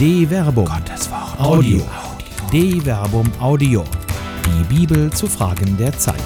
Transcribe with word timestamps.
De 0.00 0.26
Verbum. 0.26 0.64
Gottes 0.64 1.10
Wort. 1.10 1.38
Audio. 1.38 1.82
De 2.50 2.80
Verbum 2.80 3.30
Audio. 3.38 3.84
Die 4.46 4.74
Bibel 4.74 5.12
zu 5.12 5.26
Fragen 5.26 5.76
der 5.76 5.92
Zeit. 5.92 6.16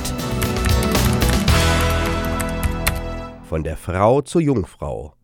Von 3.43 3.65
der 3.65 3.77
Frau 3.77 4.23
zur 4.23 4.43
Jungfrau. 4.43 5.15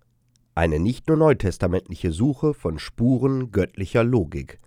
Eine 0.57 0.81
nicht 0.81 1.07
nur 1.07 1.17
neutestamentliche 1.17 2.11
Suche 2.11 2.53
von 2.53 2.81
Spuren 2.81 3.53
göttlicher 3.53 4.03
Logik. 4.03 4.59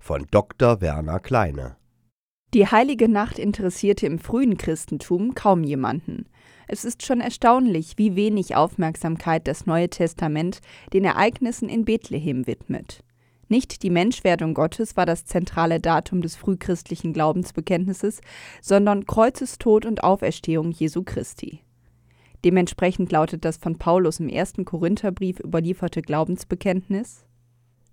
Von 0.00 0.26
Dr. 0.32 0.80
Werner 0.80 1.20
Kleine. 1.20 1.76
Die 2.52 2.66
heilige 2.66 3.08
Nacht 3.08 3.38
interessierte 3.38 4.06
im 4.06 4.18
frühen 4.18 4.56
Christentum 4.56 5.36
kaum 5.36 5.62
jemanden. 5.62 6.26
Es 6.66 6.84
ist 6.84 7.06
schon 7.06 7.20
erstaunlich, 7.20 7.96
wie 7.96 8.16
wenig 8.16 8.56
Aufmerksamkeit 8.56 9.46
das 9.46 9.66
Neue 9.66 9.88
Testament 9.88 10.58
den 10.92 11.04
Ereignissen 11.04 11.68
in 11.68 11.84
Bethlehem 11.84 12.48
widmet. 12.48 13.04
Nicht 13.50 13.82
die 13.82 13.90
Menschwerdung 13.90 14.54
Gottes 14.54 14.96
war 14.96 15.06
das 15.06 15.24
zentrale 15.24 15.80
Datum 15.80 16.22
des 16.22 16.36
frühchristlichen 16.36 17.12
Glaubensbekenntnisses, 17.12 18.20
sondern 18.62 19.06
Kreuzestod 19.06 19.86
und 19.86 20.04
Auferstehung 20.04 20.70
Jesu 20.70 21.02
Christi. 21.02 21.64
Dementsprechend 22.44 23.10
lautet 23.10 23.44
das 23.44 23.56
von 23.56 23.76
Paulus 23.76 24.20
im 24.20 24.28
ersten 24.28 24.64
Korintherbrief 24.64 25.40
überlieferte 25.40 26.00
Glaubensbekenntnis 26.00 27.24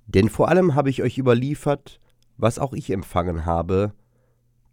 Denn 0.06 0.30
vor 0.30 0.50
allem 0.50 0.76
habe 0.76 0.92
ich 0.92 1.02
euch 1.02 1.18
überliefert, 1.18 2.00
was 2.38 2.60
auch 2.60 2.74
ich 2.74 2.92
empfangen 2.92 3.48
habe. 3.48 3.94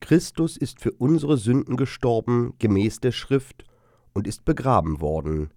Christus 0.01 0.59
ist 0.59 0.81
für 0.81 0.93
unsere 0.93 1.39
Sünden 1.39 1.79
gestorben, 1.79 2.53
gemäß 2.59 3.01
der 3.01 3.13
Schrift, 3.13 3.65
und 4.13 4.27
ist 4.27 4.45
begraben 4.45 5.01
worden. 5.01 5.51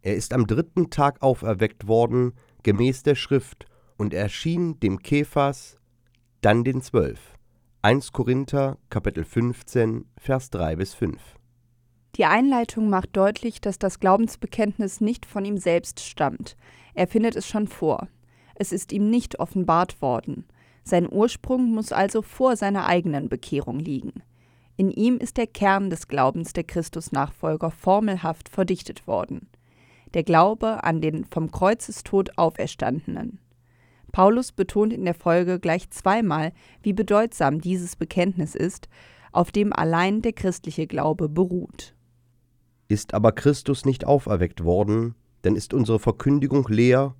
Er 0.00 0.16
ist 0.16 0.32
am 0.32 0.46
dritten 0.46 0.88
Tag 0.88 1.20
auferweckt 1.20 1.86
worden, 1.86 2.32
gemäß 2.62 3.02
der 3.02 3.14
Schrift, 3.14 3.66
und 4.00 4.14
erschien 4.14 4.80
dem 4.80 5.02
Kephas, 5.02 5.76
dann 6.40 6.64
den 6.64 6.80
Zwölf. 6.80 7.34
1 7.82 8.12
Korinther, 8.12 8.78
Kapitel 8.88 9.24
15, 9.24 10.06
Vers 10.16 10.48
3 10.48 10.76
bis 10.76 10.94
5. 10.94 11.20
Die 12.16 12.24
Einleitung 12.24 12.88
macht 12.88 13.14
deutlich, 13.14 13.60
dass 13.60 13.78
das 13.78 14.00
Glaubensbekenntnis 14.00 15.02
nicht 15.02 15.26
von 15.26 15.44
ihm 15.44 15.58
selbst 15.58 16.00
stammt. 16.00 16.56
Er 16.94 17.08
findet 17.08 17.36
es 17.36 17.46
schon 17.46 17.68
vor. 17.68 18.08
Es 18.54 18.72
ist 18.72 18.90
ihm 18.92 19.10
nicht 19.10 19.38
offenbart 19.38 20.00
worden. 20.00 20.46
Sein 20.82 21.06
Ursprung 21.06 21.70
muss 21.70 21.92
also 21.92 22.22
vor 22.22 22.56
seiner 22.56 22.86
eigenen 22.86 23.28
Bekehrung 23.28 23.78
liegen. 23.78 24.22
In 24.78 24.90
ihm 24.90 25.18
ist 25.18 25.36
der 25.36 25.46
Kern 25.46 25.90
des 25.90 26.08
Glaubens 26.08 26.54
der 26.54 26.64
Christusnachfolger 26.64 27.70
formelhaft 27.70 28.48
verdichtet 28.48 29.06
worden. 29.06 29.50
Der 30.14 30.22
Glaube 30.22 30.84
an 30.84 31.02
den 31.02 31.26
vom 31.26 31.50
Kreuzestod 31.50 32.38
Auferstandenen. 32.38 33.40
Paulus 34.12 34.52
betont 34.52 34.92
in 34.92 35.04
der 35.04 35.14
Folge 35.14 35.58
gleich 35.58 35.90
zweimal, 35.90 36.52
wie 36.82 36.92
bedeutsam 36.92 37.60
dieses 37.60 37.96
Bekenntnis 37.96 38.54
ist, 38.54 38.88
auf 39.32 39.52
dem 39.52 39.72
allein 39.72 40.22
der 40.22 40.32
christliche 40.32 40.86
Glaube 40.86 41.28
beruht. 41.28 41.94
Ist 42.88 43.14
aber 43.14 43.32
Christus 43.32 43.84
nicht 43.84 44.04
auferweckt 44.04 44.64
worden, 44.64 45.14
dann 45.42 45.56
ist 45.56 45.72
unsere 45.72 45.98
Verkündigung 45.98 46.66
leer 46.68 47.14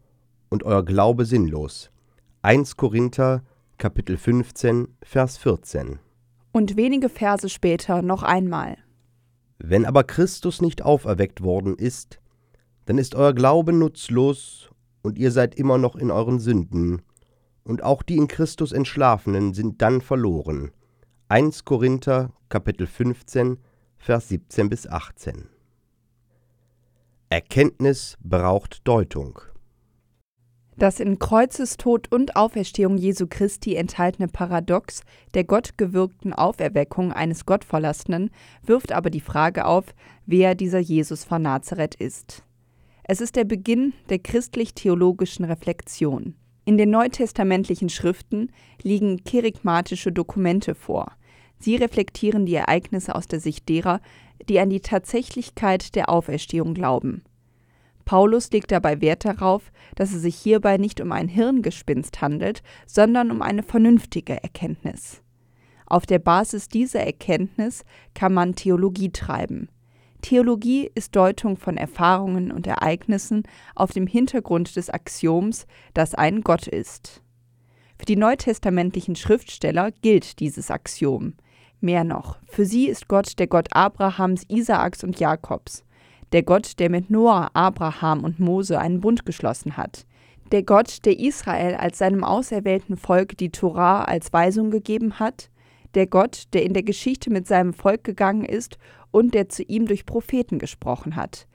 und 0.48 0.64
euer 0.64 0.84
Glaube 0.84 1.24
sinnlos. 1.24 1.90
1 2.42 2.76
Korinther, 2.76 3.42
Kapitel 3.78 4.16
15, 4.16 4.88
Vers 5.02 5.38
14. 5.38 5.98
Und 6.52 6.76
wenige 6.76 7.08
Verse 7.08 7.48
später 7.48 8.02
noch 8.02 8.22
einmal. 8.22 8.76
Wenn 9.58 9.86
aber 9.86 10.04
Christus 10.04 10.60
nicht 10.60 10.82
auferweckt 10.82 11.42
worden 11.42 11.76
ist, 11.76 12.18
dann 12.86 12.98
ist 12.98 13.14
euer 13.14 13.34
Glaube 13.34 13.72
nutzlos 13.72 14.69
und 15.02 15.18
ihr 15.18 15.30
seid 15.30 15.54
immer 15.54 15.78
noch 15.78 15.96
in 15.96 16.10
euren 16.10 16.40
Sünden, 16.40 17.02
und 17.64 17.82
auch 17.82 18.02
die 18.02 18.16
in 18.16 18.28
Christus 18.28 18.72
Entschlafenen 18.72 19.54
sind 19.54 19.82
dann 19.82 20.00
verloren. 20.00 20.72
1 21.28 21.64
Korinther 21.64 22.32
Kapitel 22.48 22.86
15 22.86 23.58
Vers 23.98 24.28
17 24.28 24.68
bis 24.68 24.86
18 24.88 25.48
Erkenntnis 27.28 28.16
braucht 28.24 28.88
Deutung. 28.88 29.40
Das 30.76 30.98
in 30.98 31.18
Kreuzestod 31.18 32.10
und 32.10 32.36
Auferstehung 32.36 32.96
Jesu 32.96 33.26
Christi 33.28 33.76
enthaltene 33.76 34.26
Paradox 34.26 35.02
der 35.34 35.44
gottgewirkten 35.44 36.32
Auferweckung 36.32 37.12
eines 37.12 37.44
Gottverlassenen 37.44 38.30
wirft 38.64 38.90
aber 38.90 39.10
die 39.10 39.20
Frage 39.20 39.66
auf, 39.66 39.84
wer 40.24 40.54
dieser 40.54 40.78
Jesus 40.78 41.22
von 41.22 41.42
Nazareth 41.42 41.94
ist. 41.94 42.42
Es 43.12 43.20
ist 43.20 43.34
der 43.34 43.42
Beginn 43.42 43.92
der 44.08 44.20
christlich-theologischen 44.20 45.44
Reflexion. 45.44 46.36
In 46.64 46.78
den 46.78 46.90
neutestamentlichen 46.90 47.88
Schriften 47.88 48.52
liegen 48.84 49.24
kerygmatische 49.24 50.12
Dokumente 50.12 50.76
vor. 50.76 51.10
Sie 51.58 51.74
reflektieren 51.74 52.46
die 52.46 52.54
Ereignisse 52.54 53.16
aus 53.16 53.26
der 53.26 53.40
Sicht 53.40 53.68
derer, 53.68 54.00
die 54.48 54.60
an 54.60 54.70
die 54.70 54.78
Tatsächlichkeit 54.78 55.96
der 55.96 56.08
Auferstehung 56.08 56.72
glauben. 56.72 57.24
Paulus 58.04 58.48
legt 58.52 58.70
dabei 58.70 59.00
Wert 59.00 59.24
darauf, 59.24 59.72
dass 59.96 60.12
es 60.12 60.22
sich 60.22 60.36
hierbei 60.36 60.76
nicht 60.76 61.00
um 61.00 61.10
ein 61.10 61.26
Hirngespinst 61.26 62.20
handelt, 62.20 62.62
sondern 62.86 63.32
um 63.32 63.42
eine 63.42 63.64
vernünftige 63.64 64.40
Erkenntnis. 64.40 65.20
Auf 65.84 66.06
der 66.06 66.20
Basis 66.20 66.68
dieser 66.68 67.00
Erkenntnis 67.00 67.82
kann 68.14 68.32
man 68.32 68.54
Theologie 68.54 69.10
treiben. 69.10 69.68
Theologie 70.20 70.90
ist 70.94 71.16
Deutung 71.16 71.56
von 71.56 71.76
Erfahrungen 71.76 72.52
und 72.52 72.66
Ereignissen 72.66 73.42
auf 73.74 73.92
dem 73.92 74.06
Hintergrund 74.06 74.76
des 74.76 74.90
Axioms, 74.90 75.66
dass 75.94 76.14
ein 76.14 76.42
Gott 76.42 76.66
ist. 76.66 77.22
Für 77.98 78.06
die 78.06 78.16
neutestamentlichen 78.16 79.16
Schriftsteller 79.16 79.90
gilt 79.90 80.40
dieses 80.40 80.70
Axiom. 80.70 81.34
Mehr 81.80 82.04
noch, 82.04 82.38
für 82.46 82.64
sie 82.64 82.88
ist 82.88 83.08
Gott 83.08 83.38
der 83.38 83.46
Gott 83.46 83.68
Abrahams, 83.72 84.44
Isaaks 84.48 85.02
und 85.02 85.18
Jakobs, 85.18 85.84
der 86.32 86.42
Gott, 86.42 86.78
der 86.78 86.90
mit 86.90 87.10
Noah, 87.10 87.50
Abraham 87.54 88.24
und 88.24 88.38
Mose 88.38 88.78
einen 88.78 89.00
Bund 89.00 89.24
geschlossen 89.24 89.76
hat, 89.76 90.06
der 90.52 90.62
Gott, 90.62 91.04
der 91.04 91.18
Israel 91.18 91.74
als 91.76 91.98
seinem 91.98 92.24
auserwählten 92.24 92.96
Volk 92.96 93.36
die 93.38 93.50
Torah 93.50 94.04
als 94.04 94.32
Weisung 94.32 94.70
gegeben 94.70 95.18
hat, 95.18 95.50
der 95.94 96.06
Gott, 96.06 96.44
der 96.52 96.64
in 96.64 96.74
der 96.74 96.82
Geschichte 96.82 97.30
mit 97.30 97.46
seinem 97.46 97.72
Volk 97.72 98.04
gegangen 98.04 98.44
ist 98.44 98.78
und 99.10 99.34
der 99.34 99.48
zu 99.48 99.62
ihm 99.62 99.86
durch 99.86 100.06
Propheten 100.06 100.58
gesprochen 100.58 101.16
hat. 101.16 101.46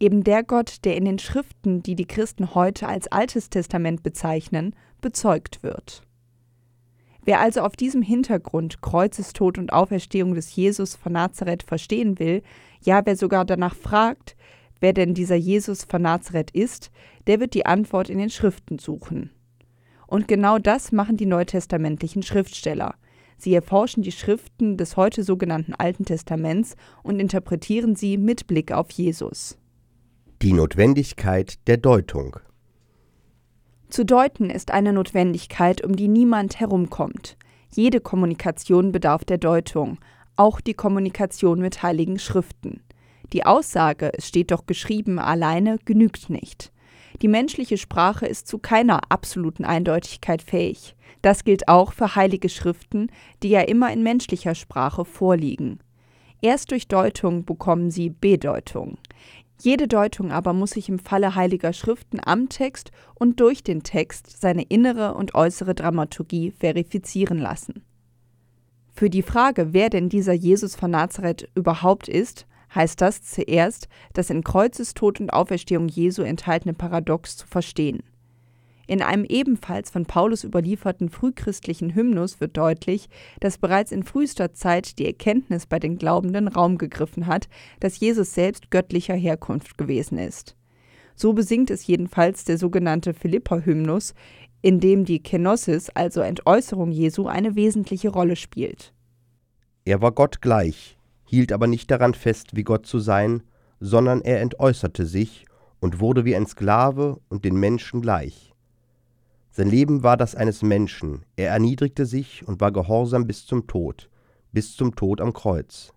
Eben 0.00 0.24
der 0.24 0.42
Gott, 0.42 0.84
der 0.84 0.96
in 0.96 1.04
den 1.04 1.18
Schriften, 1.18 1.82
die 1.82 1.94
die 1.94 2.06
Christen 2.06 2.54
heute 2.54 2.88
als 2.88 3.08
Altes 3.08 3.48
Testament 3.50 4.02
bezeichnen, 4.02 4.74
bezeugt 5.00 5.62
wird. 5.62 6.02
Wer 7.24 7.40
also 7.40 7.62
auf 7.62 7.74
diesem 7.74 8.02
Hintergrund 8.02 8.82
Kreuzestod 8.82 9.56
und 9.56 9.72
Auferstehung 9.72 10.34
des 10.34 10.54
Jesus 10.54 10.94
von 10.94 11.12
Nazareth 11.12 11.62
verstehen 11.62 12.18
will, 12.18 12.42
ja 12.82 13.00
wer 13.04 13.16
sogar 13.16 13.44
danach 13.44 13.74
fragt, 13.74 14.36
wer 14.80 14.92
denn 14.92 15.14
dieser 15.14 15.36
Jesus 15.36 15.84
von 15.84 16.02
Nazareth 16.02 16.50
ist, 16.50 16.90
der 17.26 17.40
wird 17.40 17.54
die 17.54 17.64
Antwort 17.64 18.10
in 18.10 18.18
den 18.18 18.28
Schriften 18.28 18.78
suchen. 18.78 19.30
Und 20.06 20.28
genau 20.28 20.58
das 20.58 20.92
machen 20.92 21.16
die 21.16 21.26
neutestamentlichen 21.26 22.22
Schriftsteller. 22.22 22.94
Sie 23.36 23.54
erforschen 23.54 24.02
die 24.02 24.12
Schriften 24.12 24.76
des 24.76 24.96
heute 24.96 25.22
sogenannten 25.22 25.74
Alten 25.74 26.04
Testaments 26.04 26.76
und 27.02 27.20
interpretieren 27.20 27.96
sie 27.96 28.16
mit 28.16 28.46
Blick 28.46 28.72
auf 28.72 28.90
Jesus. 28.90 29.58
Die 30.42 30.52
Notwendigkeit 30.52 31.66
der 31.66 31.76
Deutung. 31.76 32.36
Zu 33.88 34.04
deuten 34.04 34.50
ist 34.50 34.72
eine 34.72 34.92
Notwendigkeit, 34.92 35.84
um 35.84 35.94
die 35.94 36.08
niemand 36.08 36.58
herumkommt. 36.58 37.36
Jede 37.72 38.00
Kommunikation 38.00 38.92
bedarf 38.92 39.24
der 39.24 39.38
Deutung, 39.38 39.98
auch 40.36 40.60
die 40.60 40.74
Kommunikation 40.74 41.60
mit 41.60 41.82
heiligen 41.82 42.18
Schriften. 42.18 42.82
Die 43.32 43.46
Aussage, 43.46 44.12
es 44.14 44.28
steht 44.28 44.50
doch 44.50 44.66
geschrieben, 44.66 45.18
alleine 45.18 45.78
genügt 45.84 46.30
nicht. 46.30 46.72
Die 47.22 47.28
menschliche 47.28 47.78
Sprache 47.78 48.26
ist 48.26 48.48
zu 48.48 48.58
keiner 48.58 49.00
absoluten 49.10 49.64
Eindeutigkeit 49.64 50.42
fähig. 50.42 50.96
Das 51.22 51.44
gilt 51.44 51.68
auch 51.68 51.92
für 51.92 52.16
heilige 52.16 52.48
Schriften, 52.48 53.08
die 53.42 53.48
ja 53.48 53.60
immer 53.60 53.92
in 53.92 54.02
menschlicher 54.02 54.54
Sprache 54.54 55.04
vorliegen. 55.04 55.78
Erst 56.42 56.70
durch 56.72 56.88
Deutung 56.88 57.44
bekommen 57.44 57.90
sie 57.90 58.10
Bedeutung. 58.10 58.98
Jede 59.62 59.88
Deutung 59.88 60.32
aber 60.32 60.52
muss 60.52 60.72
sich 60.72 60.88
im 60.88 60.98
Falle 60.98 61.34
heiliger 61.34 61.72
Schriften 61.72 62.20
am 62.22 62.48
Text 62.48 62.90
und 63.14 63.40
durch 63.40 63.62
den 63.62 63.82
Text 63.82 64.40
seine 64.40 64.62
innere 64.62 65.14
und 65.14 65.34
äußere 65.34 65.74
Dramaturgie 65.74 66.50
verifizieren 66.50 67.38
lassen. 67.38 67.82
Für 68.92 69.08
die 69.08 69.22
Frage, 69.22 69.72
wer 69.72 69.90
denn 69.90 70.08
dieser 70.08 70.34
Jesus 70.34 70.76
von 70.76 70.90
Nazareth 70.90 71.48
überhaupt 71.54 72.08
ist, 72.08 72.46
heißt 72.74 73.00
das 73.00 73.22
zuerst, 73.22 73.88
das 74.12 74.30
in 74.30 74.42
Kreuzestod 74.42 75.20
und 75.20 75.30
Auferstehung 75.30 75.88
Jesu 75.88 76.22
enthaltene 76.22 76.74
Paradox 76.74 77.36
zu 77.36 77.46
verstehen. 77.46 78.02
In 78.86 79.00
einem 79.00 79.24
ebenfalls 79.24 79.90
von 79.90 80.04
Paulus 80.04 80.44
überlieferten 80.44 81.08
frühchristlichen 81.08 81.94
Hymnus 81.94 82.40
wird 82.40 82.56
deutlich, 82.56 83.08
dass 83.40 83.56
bereits 83.56 83.92
in 83.92 84.02
frühester 84.02 84.52
Zeit 84.52 84.98
die 84.98 85.06
Erkenntnis 85.06 85.66
bei 85.66 85.78
den 85.78 85.96
Glaubenden 85.96 86.48
Raum 86.48 86.76
gegriffen 86.76 87.26
hat, 87.26 87.48
dass 87.80 87.98
Jesus 87.98 88.34
selbst 88.34 88.70
göttlicher 88.70 89.14
Herkunft 89.14 89.78
gewesen 89.78 90.18
ist. 90.18 90.54
So 91.14 91.32
besingt 91.32 91.70
es 91.70 91.86
jedenfalls 91.86 92.44
der 92.44 92.58
sogenannte 92.58 93.14
Philippa-Hymnus, 93.14 94.14
in 94.60 94.80
dem 94.80 95.04
die 95.04 95.22
Kenosis, 95.22 95.90
also 95.90 96.20
Entäußerung 96.20 96.90
Jesu, 96.90 97.26
eine 97.26 97.54
wesentliche 97.54 98.10
Rolle 98.10 98.36
spielt. 98.36 98.92
Er 99.84 100.02
war 100.02 100.12
Gott 100.12 100.40
gleich, 100.40 100.93
hielt 101.34 101.52
aber 101.52 101.66
nicht 101.66 101.90
daran 101.90 102.14
fest, 102.14 102.56
wie 102.56 102.64
Gott 102.64 102.86
zu 102.86 102.98
sein, 102.98 103.42
sondern 103.80 104.20
er 104.20 104.40
entäußerte 104.40 105.04
sich 105.04 105.44
und 105.80 106.00
wurde 106.00 106.24
wie 106.24 106.36
ein 106.36 106.46
Sklave 106.46 107.20
und 107.28 107.44
den 107.44 107.56
Menschen 107.56 108.00
gleich. 108.00 108.54
Sein 109.50 109.68
Leben 109.68 110.02
war 110.02 110.16
das 110.16 110.34
eines 110.34 110.62
Menschen, 110.62 111.24
er 111.36 111.50
erniedrigte 111.50 112.06
sich 112.06 112.46
und 112.46 112.60
war 112.60 112.72
gehorsam 112.72 113.26
bis 113.26 113.46
zum 113.46 113.66
Tod, 113.66 114.08
bis 114.52 114.74
zum 114.74 114.96
Tod 114.96 115.20
am 115.20 115.32
Kreuz. 115.32 115.92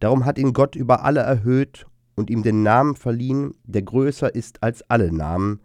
Darum 0.00 0.24
hat 0.24 0.38
ihn 0.38 0.52
Gott 0.52 0.76
über 0.76 1.04
alle 1.04 1.20
erhöht 1.20 1.86
und 2.16 2.30
ihm 2.30 2.42
den 2.42 2.62
Namen 2.62 2.96
verliehen, 2.96 3.54
der 3.64 3.82
größer 3.82 4.34
ist 4.34 4.62
als 4.62 4.82
alle 4.88 5.12
Namen, 5.12 5.60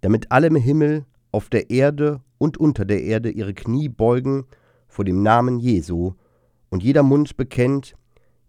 damit 0.00 0.32
alle 0.32 0.46
im 0.48 0.56
Himmel, 0.56 1.04
auf 1.30 1.50
der 1.50 1.70
Erde 1.70 2.20
und 2.38 2.56
unter 2.56 2.84
der 2.84 3.02
Erde 3.02 3.30
ihre 3.30 3.52
Knie 3.52 3.88
beugen 3.88 4.46
vor 4.88 5.04
dem 5.04 5.22
Namen 5.22 5.58
Jesu, 5.58 6.14
und 6.76 6.82
jeder 6.82 7.02
Mund 7.02 7.38
bekennt, 7.38 7.94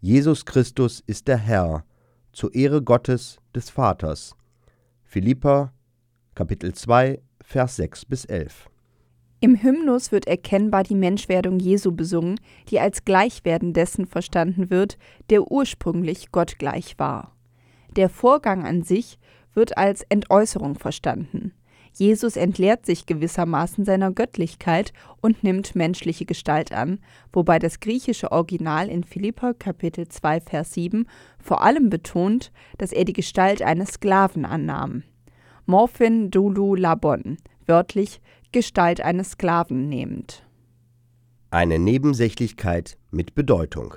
Jesus 0.01 0.44
Christus 0.44 1.01
ist 1.07 1.29
der 1.29 1.38
Herr, 1.38 1.85
zur 2.33 2.53
Ehre 2.53 2.81
Gottes 2.81 3.38
des 3.56 3.69
Vaters. 3.69 4.35
Philippa 5.06 5.71
Kapitel 6.35 6.74
2 6.74 7.21
Vers 7.41 7.77
6 7.77 8.03
bis 8.03 8.25
11. 8.25 8.69
Im 9.39 9.63
Hymnus 9.63 10.12
wird 10.12 10.27
erkennbar 10.27 10.83
die 10.83 10.95
Menschwerdung 10.95 11.57
Jesu 11.57 11.94
besungen, 11.94 12.38
die 12.68 12.81
als 12.81 13.06
Gleichwerden 13.06 13.71
dessen 13.71 14.06
verstanden 14.06 14.69
wird, 14.69 14.97
der 15.30 15.50
ursprünglich 15.50 16.33
Gott 16.33 16.59
gleich 16.59 17.00
war. 17.00 17.33
Der 17.95 18.09
Vorgang 18.09 18.65
an 18.65 18.83
sich 18.83 19.19
wird 19.53 19.77
als 19.77 20.01
Entäußerung 20.01 20.75
verstanden. 20.75 21.53
Jesus 21.97 22.35
entleert 22.35 22.85
sich 22.85 23.07
gewissermaßen 23.07 23.83
seiner 23.83 24.11
Göttlichkeit 24.11 24.94
und 25.19 25.44
nimmt 25.44 25.75
menschliche 25.75 26.25
Gestalt 26.25 26.71
an, 26.71 26.99
wobei 27.33 27.57
das 27.57 27.79
griechische 27.79 28.31
Original 28.31 28.88
in 28.88 29.03
Philippa 29.03 29.53
Kapitel 29.53 30.07
2 30.07 30.41
Vers 30.41 30.73
7 30.73 31.07
vor 31.39 31.63
allem 31.63 31.89
betont, 31.89 32.51
dass 32.77 32.91
er 32.91 33.03
die 33.03 33.13
Gestalt 33.13 33.63
eines 33.63 33.94
Sklaven 33.94 34.45
annahm. 34.45 35.01
Morphin 35.65 36.29
dulu 36.29 36.75
labon, 36.75 37.38
wörtlich 37.65 38.21
Gestalt 38.51 39.01
eines 39.01 39.31
Sklaven 39.31 39.89
nehmend. 39.89 40.45
Eine 41.49 41.79
Nebensächlichkeit 41.79 42.97
mit 43.09 43.33
Bedeutung. 43.33 43.95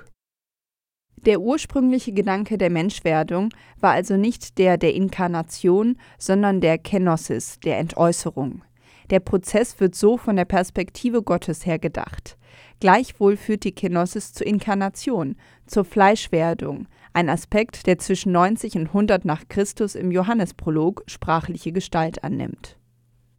Der 1.25 1.39
ursprüngliche 1.39 2.13
Gedanke 2.13 2.57
der 2.57 2.71
Menschwerdung 2.71 3.49
war 3.79 3.91
also 3.91 4.17
nicht 4.17 4.57
der 4.57 4.77
der 4.77 4.95
Inkarnation, 4.95 5.97
sondern 6.17 6.61
der 6.61 6.79
Kenosis, 6.79 7.59
der 7.59 7.77
Entäußerung. 7.77 8.63
Der 9.11 9.19
Prozess 9.19 9.79
wird 9.79 9.93
so 9.93 10.17
von 10.17 10.35
der 10.35 10.45
Perspektive 10.45 11.21
Gottes 11.21 11.65
her 11.65 11.77
gedacht. 11.77 12.37
Gleichwohl 12.79 13.37
führt 13.37 13.65
die 13.65 13.73
Kenosis 13.73 14.33
zur 14.33 14.47
Inkarnation, 14.47 15.35
zur 15.67 15.85
Fleischwerdung, 15.85 16.87
ein 17.13 17.29
Aspekt, 17.29 17.85
der 17.85 17.99
zwischen 17.99 18.31
90 18.31 18.77
und 18.77 18.87
100 18.87 19.23
nach 19.23 19.43
Christus 19.47 19.93
im 19.93 20.11
Johannesprolog 20.11 21.03
sprachliche 21.05 21.71
Gestalt 21.71 22.23
annimmt. 22.23 22.79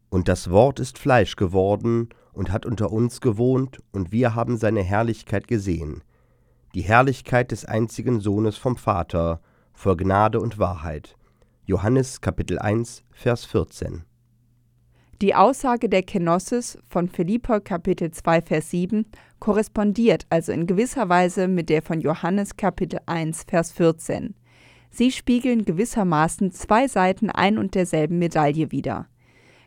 Und 0.09 0.29
das 0.29 0.49
Wort 0.51 0.79
ist 0.79 0.97
Fleisch 0.99 1.35
geworden 1.35 2.09
und 2.31 2.51
hat 2.51 2.65
unter 2.65 2.91
uns 2.91 3.19
gewohnt, 3.19 3.79
und 3.91 4.11
wir 4.11 4.35
haben 4.35 4.57
seine 4.57 4.83
Herrlichkeit 4.83 5.47
gesehen, 5.47 6.03
die 6.75 6.81
Herrlichkeit 6.81 7.51
des 7.51 7.65
einzigen 7.65 8.19
Sohnes 8.19 8.57
vom 8.57 8.77
Vater, 8.77 9.41
voll 9.73 9.95
Gnade 9.95 10.39
und 10.39 10.57
Wahrheit. 10.57 11.15
Johannes 11.65 12.19
Kapitel 12.19 12.57
1, 12.57 13.03
Vers 13.11 13.45
14. 13.45 14.03
Die 15.21 15.35
Aussage 15.35 15.87
der 15.87 16.03
Kenosis 16.03 16.79
von 16.89 17.07
Philippa 17.07 17.59
Kapitel 17.59 18.11
2, 18.11 18.41
Vers 18.41 18.71
7 18.71 19.05
korrespondiert 19.39 20.25
also 20.29 20.51
in 20.51 20.65
gewisser 20.65 21.07
Weise 21.09 21.47
mit 21.47 21.69
der 21.69 21.83
von 21.83 22.01
Johannes 22.01 22.57
Kapitel 22.57 22.99
1, 23.05 23.43
Vers 23.47 23.71
14. 23.71 24.35
Sie 24.89 25.11
spiegeln 25.11 25.65
gewissermaßen 25.65 26.51
zwei 26.51 26.87
Seiten 26.87 27.29
ein 27.29 27.57
und 27.57 27.75
derselben 27.75 28.19
Medaille 28.19 28.71
wider. 28.71 29.07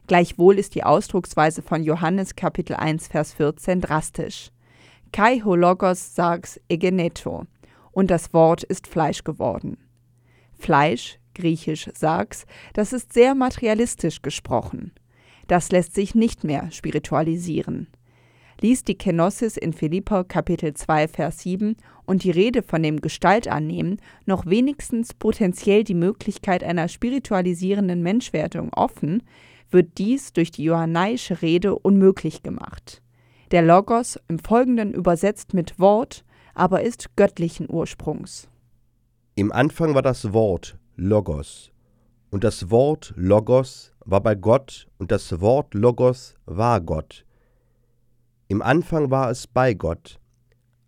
Gleichwohl 0.09 0.59
ist 0.59 0.75
die 0.75 0.85
Ausdrucksweise 0.85 1.63
von 1.63 1.83
Johannes 1.83 2.37
Kapitel 2.37 2.75
1 2.75 3.09
Vers 3.09 3.33
14 3.33 3.81
drastisch. 3.81 4.51
Kai 5.17 5.41
hologos 5.41 6.15
sarx 6.15 6.61
egeneto 6.69 7.47
und 7.93 8.11
das 8.11 8.35
Wort 8.35 8.65
ist 8.65 8.87
Fleisch 8.87 9.25
geworden. 9.25 9.79
Fleisch, 10.59 11.19
griechisch 11.35 11.89
sarx, 11.95 12.45
das 12.75 12.93
ist 12.93 13.15
sehr 13.15 13.35
materialistisch 13.35 14.21
gesprochen. 14.21 14.93
Das 15.49 15.73
lässt 15.73 15.95
sich 15.95 16.15
nicht 16.15 16.45
mehr 16.45 16.71
spiritualisieren. 16.71 17.87
Lies 18.61 18.85
die 18.85 18.99
Kenosis 18.99 19.57
in 19.57 19.73
Philippa 19.73 20.23
Kapitel 20.23 20.75
2 20.75 21.09
Vers 21.09 21.39
7 21.39 21.79
und 22.05 22.23
die 22.23 22.31
Rede 22.31 22.63
von 22.63 22.83
dem 22.83 23.01
Gestalt 23.01 23.49
annehmen 23.49 24.03
noch 24.27 24.45
wenigstens 24.45 25.15
potenziell 25.15 25.83
die 25.83 25.95
Möglichkeit 25.95 26.63
einer 26.63 26.89
spiritualisierenden 26.89 28.03
Menschwerdung 28.03 28.71
offen, 28.75 29.23
wird 29.71 29.97
dies 29.97 30.35
durch 30.35 30.51
die 30.51 30.65
johannaische 30.65 31.41
Rede 31.41 31.75
unmöglich 31.75 32.43
gemacht. 32.43 33.01
Der 33.53 33.63
Logos 33.63 34.19
im 34.27 34.41
Folgenden 34.41 34.93
übersetzt 34.93 35.55
mit 35.55 35.79
Wort, 35.79 36.25
aber 36.55 36.83
ist 36.83 37.15
göttlichen 37.15 37.71
Ursprungs. 37.71 38.49
Im 39.37 39.53
Anfang 39.53 39.95
war 39.95 40.03
das 40.03 40.33
Wort 40.33 40.77
Logos, 40.97 41.71
und 42.31 42.43
das 42.43 42.71
Wort 42.73 43.15
Logos 43.17 43.93
war 44.05 44.21
bei 44.21 44.35
Gott, 44.35 44.89
und 44.99 45.13
das 45.13 45.41
Wort 45.41 45.75
Logos 45.75 46.35
war 46.47 46.81
Gott. 46.81 47.25
Im 48.49 48.63
Anfang 48.63 49.13
war 49.13 49.31
es 49.31 49.47
bei 49.47 49.75
Gott. 49.75 50.19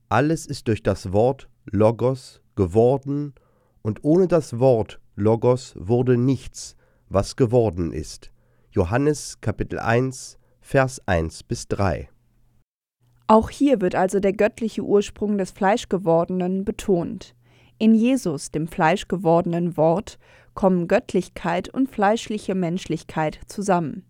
Alles 0.08 0.44
ist 0.44 0.66
durch 0.66 0.82
das 0.82 1.12
Wort 1.12 1.48
Logos 1.66 2.40
geworden, 2.56 3.34
und 3.82 4.02
ohne 4.02 4.26
das 4.26 4.58
Wort 4.58 4.98
Logos 5.14 5.74
wurde 5.78 6.16
nichts, 6.16 6.74
was 7.08 7.36
geworden 7.36 7.92
ist. 7.92 8.32
Johannes 8.72 9.40
Kapitel 9.40 9.78
1, 9.78 10.38
Vers 10.60 11.00
1 11.06 11.44
bis 11.44 11.68
3. 11.68 12.08
Auch 13.30 13.50
hier 13.50 13.82
wird 13.82 13.94
also 13.94 14.20
der 14.20 14.32
göttliche 14.32 14.82
Ursprung 14.82 15.36
des 15.36 15.50
Fleischgewordenen 15.50 16.64
betont. 16.64 17.34
In 17.76 17.94
Jesus, 17.94 18.50
dem 18.50 18.66
fleischgewordenen 18.66 19.76
Wort, 19.76 20.18
kommen 20.54 20.88
Göttlichkeit 20.88 21.68
und 21.68 21.90
fleischliche 21.90 22.54
Menschlichkeit 22.54 23.38
zusammen. 23.46 24.04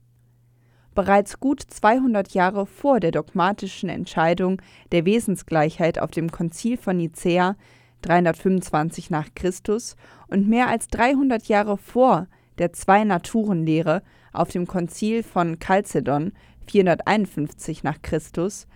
Bereits 0.94 1.40
gut 1.40 1.60
200 1.60 2.30
Jahre 2.30 2.64
vor 2.64 3.00
der 3.00 3.10
dogmatischen 3.10 3.88
Entscheidung 3.88 4.62
der 4.92 5.04
Wesensgleichheit 5.04 5.98
auf 5.98 6.12
dem 6.12 6.30
Konzil 6.30 6.76
von 6.76 6.96
Nicäa 6.96 7.56
325 8.02 9.10
nach 9.10 9.34
Christus 9.34 9.96
und 10.28 10.48
mehr 10.48 10.68
als 10.68 10.86
300 10.88 11.44
Jahre 11.46 11.76
vor 11.76 12.28
der 12.58 12.72
Zwei-Naturen-Lehre 12.72 14.02
auf 14.32 14.50
dem 14.50 14.68
Konzil 14.68 15.24
von 15.24 15.58
Chalcedon 15.58 16.32
451 16.68 17.82
nach 17.82 18.00
Christus 18.00 18.68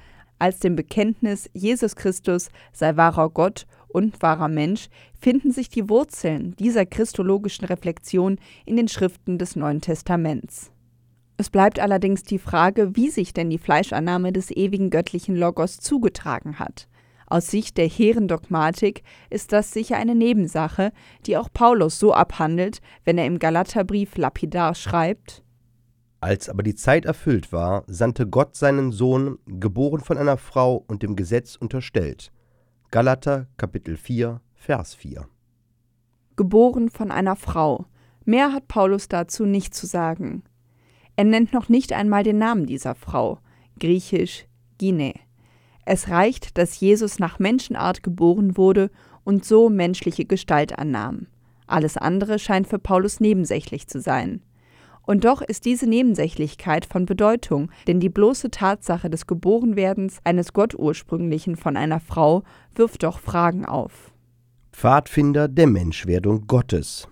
als 0.43 0.59
dem 0.59 0.75
Bekenntnis 0.75 1.49
Jesus 1.53 1.95
Christus 1.95 2.51
sei 2.73 2.97
wahrer 2.97 3.31
Gott 3.31 3.65
und 3.87 4.21
wahrer 4.23 4.49
Mensch 4.49 4.89
finden 5.17 5.53
sich 5.53 5.69
die 5.69 5.89
Wurzeln 5.89 6.57
dieser 6.57 6.85
christologischen 6.85 7.65
Reflexion 7.67 8.41
in 8.67 8.75
den 8.75 8.89
Schriften 8.89 9.39
des 9.39 9.55
Neuen 9.55 9.81
Testaments. 9.81 10.73
Es 11.37 11.49
bleibt 11.49 11.79
allerdings 11.79 12.25
die 12.25 12.41
Frage, 12.41 12.97
wie 12.97 13.09
sich 13.09 13.33
denn 13.33 13.51
die 13.51 13.59
Fleischannahme 13.59 14.33
des 14.33 14.51
ewigen 14.51 14.91
göttlichen 14.91 15.37
Logos 15.37 15.79
zugetragen 15.79 16.59
hat. 16.59 16.89
Aus 17.29 17.47
Sicht 17.47 17.79
der 17.79 17.87
hehren 17.87 18.27
Dogmatik 18.27 19.05
ist 19.31 19.53
das 19.53 19.71
sicher 19.71 19.97
eine 19.97 20.17
Nebensache, 20.17 20.91
die 21.25 21.37
auch 21.37 21.51
Paulus 21.55 22.01
so 22.01 22.13
abhandelt, 22.13 22.81
wenn 23.05 23.17
er 23.17 23.27
im 23.27 23.39
Galaterbrief 23.39 24.17
lapidar 24.17 24.75
schreibt: 24.75 25.45
Als 26.23 26.49
aber 26.49 26.62
die 26.62 26.76
Zeit 26.76 27.05
erfüllt 27.05 27.50
war, 27.50 27.83
sandte 27.88 28.29
Gott 28.29 28.55
seinen 28.55 28.93
Sohn, 28.93 29.41
geboren 29.45 30.00
von 30.00 30.17
einer 30.17 30.37
Frau 30.37 30.85
und 30.87 31.02
dem 31.02 31.17
Gesetz 31.17 31.57
unterstellt. 31.57 32.31
Galater 32.93 33.49
Kapitel 33.57 33.97
4, 33.97 34.41
Vers 34.55 34.95
4. 34.95 35.26
Geboren 36.37 36.91
von 36.91 37.11
einer 37.11 37.35
Frau. 37.35 37.87
Mehr 38.25 38.52
hat 38.52 38.69
Paulus 38.69 39.09
dazu 39.09 39.47
nicht 39.47 39.75
zu 39.75 39.88
sagen. 39.88 40.45
Er 41.17 41.25
nennt 41.25 41.52
noch 41.52 41.69
nicht 41.69 41.93
einmal 41.93 42.23
den 42.23 42.38
Namen 42.38 42.67
dieser 42.67 42.95
Frau, 42.95 43.41
griechisch 43.81 44.47
Gine. 44.79 45.14
Es 45.85 46.09
reicht, 46.09 46.57
dass 46.57 46.79
Jesus 46.79 47.19
nach 47.19 47.41
Menschenart 47.41 48.05
geboren 48.05 48.57
wurde 48.57 48.93
und 49.25 49.45
so 49.45 49.69
menschliche 49.69 50.25
Gestalt 50.25 50.79
annahm. 50.79 51.26
Alles 51.67 51.97
andere 51.97 52.38
scheint 52.38 52.69
für 52.69 52.79
Paulus 52.79 53.19
nebensächlich 53.19 53.88
zu 53.88 54.00
sein. 54.00 54.41
Und 55.04 55.25
doch 55.25 55.42
ist 55.42 55.64
diese 55.64 55.88
Nebensächlichkeit 55.88 56.87
von 56.87 57.06
Bedeutung, 57.06 57.71
denn 57.87 57.99
die 57.99 58.09
bloße 58.09 58.50
Tatsache 58.50 59.11
des 59.11 59.26
Geborenwerdens 59.26 60.18
eines 60.25 60.52
Gottursprünglichen 60.52 61.56
von 61.56 61.76
einer 61.76 62.00
Frau 62.00 62.44
wirft 62.75 63.02
doch 63.02 63.18
Fragen 63.18 63.64
auf. 63.64 64.12
Pfadfinder 64.73 65.49
der 65.49 65.66
Menschwerdung 65.66 66.47
Gottes. 66.47 67.09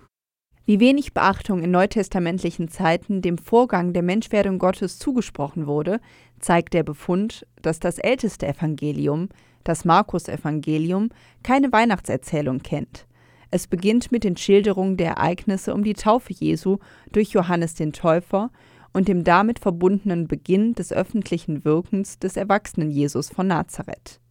Wie 0.65 0.79
wenig 0.79 1.13
Beachtung 1.13 1.63
in 1.63 1.71
neutestamentlichen 1.71 2.69
Zeiten 2.69 3.21
dem 3.21 3.37
Vorgang 3.37 3.93
der 3.93 4.03
Menschwerdung 4.03 4.57
Gottes 4.57 4.99
zugesprochen 4.99 5.67
wurde, 5.67 5.99
zeigt 6.39 6.73
der 6.73 6.83
Befund, 6.83 7.45
dass 7.61 7.79
das 7.79 7.97
älteste 7.97 8.47
Evangelium, 8.47 9.29
das 9.63 9.85
Markus-Evangelium, 9.85 11.09
keine 11.43 11.71
Weihnachtserzählung 11.71 12.59
kennt. 12.59 13.05
Es 13.53 13.67
beginnt 13.67 14.13
mit 14.13 14.23
den 14.23 14.37
Schilderungen 14.37 14.95
der 14.95 15.11
Ereignisse 15.11 15.73
um 15.73 15.83
die 15.83 15.93
Taufe 15.93 16.33
Jesu 16.33 16.77
durch 17.11 17.31
Johannes 17.31 17.75
den 17.75 17.91
Täufer 17.91 18.49
und 18.93 19.09
dem 19.09 19.25
damit 19.25 19.59
verbundenen 19.59 20.27
Beginn 20.27 20.73
des 20.73 20.93
öffentlichen 20.93 21.65
Wirkens 21.65 22.17
des 22.17 22.37
erwachsenen 22.37 22.89
Jesus 22.89 23.29
von 23.29 23.47
Nazareth. 23.47 24.21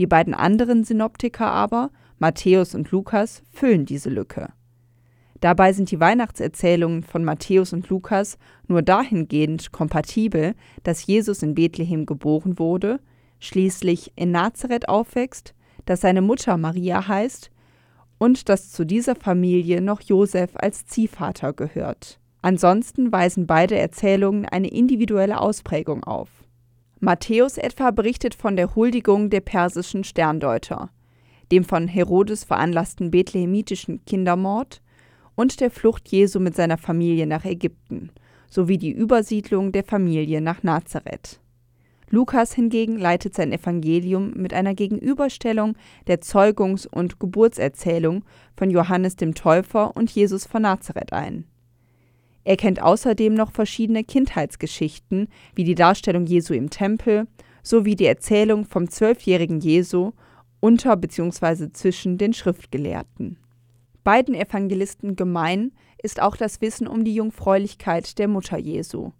Die 0.00 0.06
beiden 0.06 0.34
anderen 0.34 0.82
Synoptiker 0.82 1.46
aber, 1.46 1.90
Matthäus 2.18 2.74
und 2.74 2.90
Lukas, 2.90 3.42
füllen 3.52 3.86
diese 3.86 4.10
Lücke. 4.10 4.52
Dabei 5.40 5.72
sind 5.72 5.92
die 5.92 6.00
Weihnachtserzählungen 6.00 7.04
von 7.04 7.24
Matthäus 7.24 7.72
und 7.72 7.88
Lukas 7.88 8.38
nur 8.66 8.82
dahingehend 8.82 9.70
kompatibel, 9.70 10.54
dass 10.82 11.06
Jesus 11.06 11.44
in 11.44 11.54
Bethlehem 11.54 12.06
geboren 12.06 12.58
wurde, 12.58 12.98
schließlich 13.38 14.12
in 14.16 14.32
Nazareth 14.32 14.88
aufwächst, 14.88 15.54
dass 15.84 16.00
seine 16.00 16.22
Mutter 16.22 16.56
Maria 16.56 17.06
heißt 17.06 17.52
und 18.18 18.48
dass 18.48 18.70
zu 18.70 18.84
dieser 18.84 19.14
Familie 19.14 19.80
noch 19.80 20.00
Josef 20.00 20.50
als 20.54 20.86
Ziehvater 20.86 21.52
gehört. 21.52 22.18
Ansonsten 22.42 23.10
weisen 23.10 23.46
beide 23.46 23.76
Erzählungen 23.76 24.44
eine 24.44 24.68
individuelle 24.68 25.40
Ausprägung 25.40 26.04
auf. 26.04 26.28
Matthäus 27.00 27.58
etwa 27.58 27.90
berichtet 27.90 28.34
von 28.34 28.56
der 28.56 28.74
Huldigung 28.74 29.30
der 29.30 29.40
persischen 29.40 30.04
Sterndeuter, 30.04 30.90
dem 31.52 31.64
von 31.64 31.88
Herodes 31.88 32.44
veranlassten 32.44 33.10
bethlehemitischen 33.10 34.04
Kindermord 34.04 34.82
und 35.34 35.60
der 35.60 35.70
Flucht 35.70 36.08
Jesu 36.08 36.40
mit 36.40 36.56
seiner 36.56 36.78
Familie 36.78 37.26
nach 37.26 37.44
Ägypten 37.44 38.10
sowie 38.50 38.78
die 38.78 38.92
Übersiedlung 38.92 39.72
der 39.72 39.84
Familie 39.84 40.40
nach 40.40 40.62
Nazareth. 40.62 41.40
Lukas 42.10 42.54
hingegen 42.54 42.98
leitet 42.98 43.34
sein 43.34 43.52
Evangelium 43.52 44.32
mit 44.34 44.54
einer 44.54 44.74
Gegenüberstellung 44.74 45.76
der 46.06 46.20
Zeugungs- 46.20 46.86
und 46.86 47.20
Geburtserzählung 47.20 48.24
von 48.56 48.70
Johannes 48.70 49.16
dem 49.16 49.34
Täufer 49.34 49.96
und 49.96 50.10
Jesus 50.10 50.46
von 50.46 50.62
Nazareth 50.62 51.12
ein. 51.12 51.44
Er 52.44 52.56
kennt 52.56 52.80
außerdem 52.80 53.34
noch 53.34 53.52
verschiedene 53.52 54.04
Kindheitsgeschichten, 54.04 55.28
wie 55.54 55.64
die 55.64 55.74
Darstellung 55.74 56.24
Jesu 56.24 56.54
im 56.54 56.70
Tempel, 56.70 57.26
sowie 57.62 57.94
die 57.94 58.06
Erzählung 58.06 58.64
vom 58.64 58.88
zwölfjährigen 58.88 59.60
Jesu 59.60 60.12
unter 60.60 60.96
bzw. 60.96 61.72
zwischen 61.72 62.16
den 62.16 62.32
Schriftgelehrten. 62.32 63.36
Beiden 64.02 64.34
Evangelisten 64.34 65.16
gemein 65.16 65.72
ist 66.02 66.22
auch 66.22 66.36
das 66.36 66.62
Wissen 66.62 66.86
um 66.86 67.04
die 67.04 67.14
Jungfräulichkeit 67.14 68.18
der 68.18 68.28
Mutter 68.28 68.56
Jesu. 68.56 69.12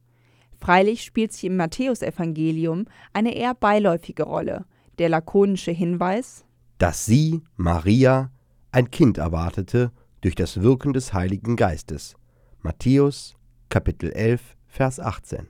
Freilich 0.60 1.02
spielt 1.02 1.32
sie 1.32 1.46
im 1.46 1.56
Matthäusevangelium 1.56 2.86
eine 3.12 3.34
eher 3.34 3.54
beiläufige 3.54 4.24
Rolle, 4.24 4.64
der 4.98 5.08
lakonische 5.08 5.70
Hinweis, 5.70 6.44
dass 6.78 7.06
sie, 7.06 7.42
Maria, 7.56 8.30
ein 8.70 8.90
Kind 8.90 9.18
erwartete 9.18 9.90
durch 10.20 10.34
das 10.34 10.62
Wirken 10.62 10.92
des 10.92 11.12
Heiligen 11.12 11.56
Geistes. 11.56 12.14
Matthäus 12.62 13.36
Kapitel 13.68 14.12
11 14.12 14.56
Vers 14.66 15.00
18 15.00 15.48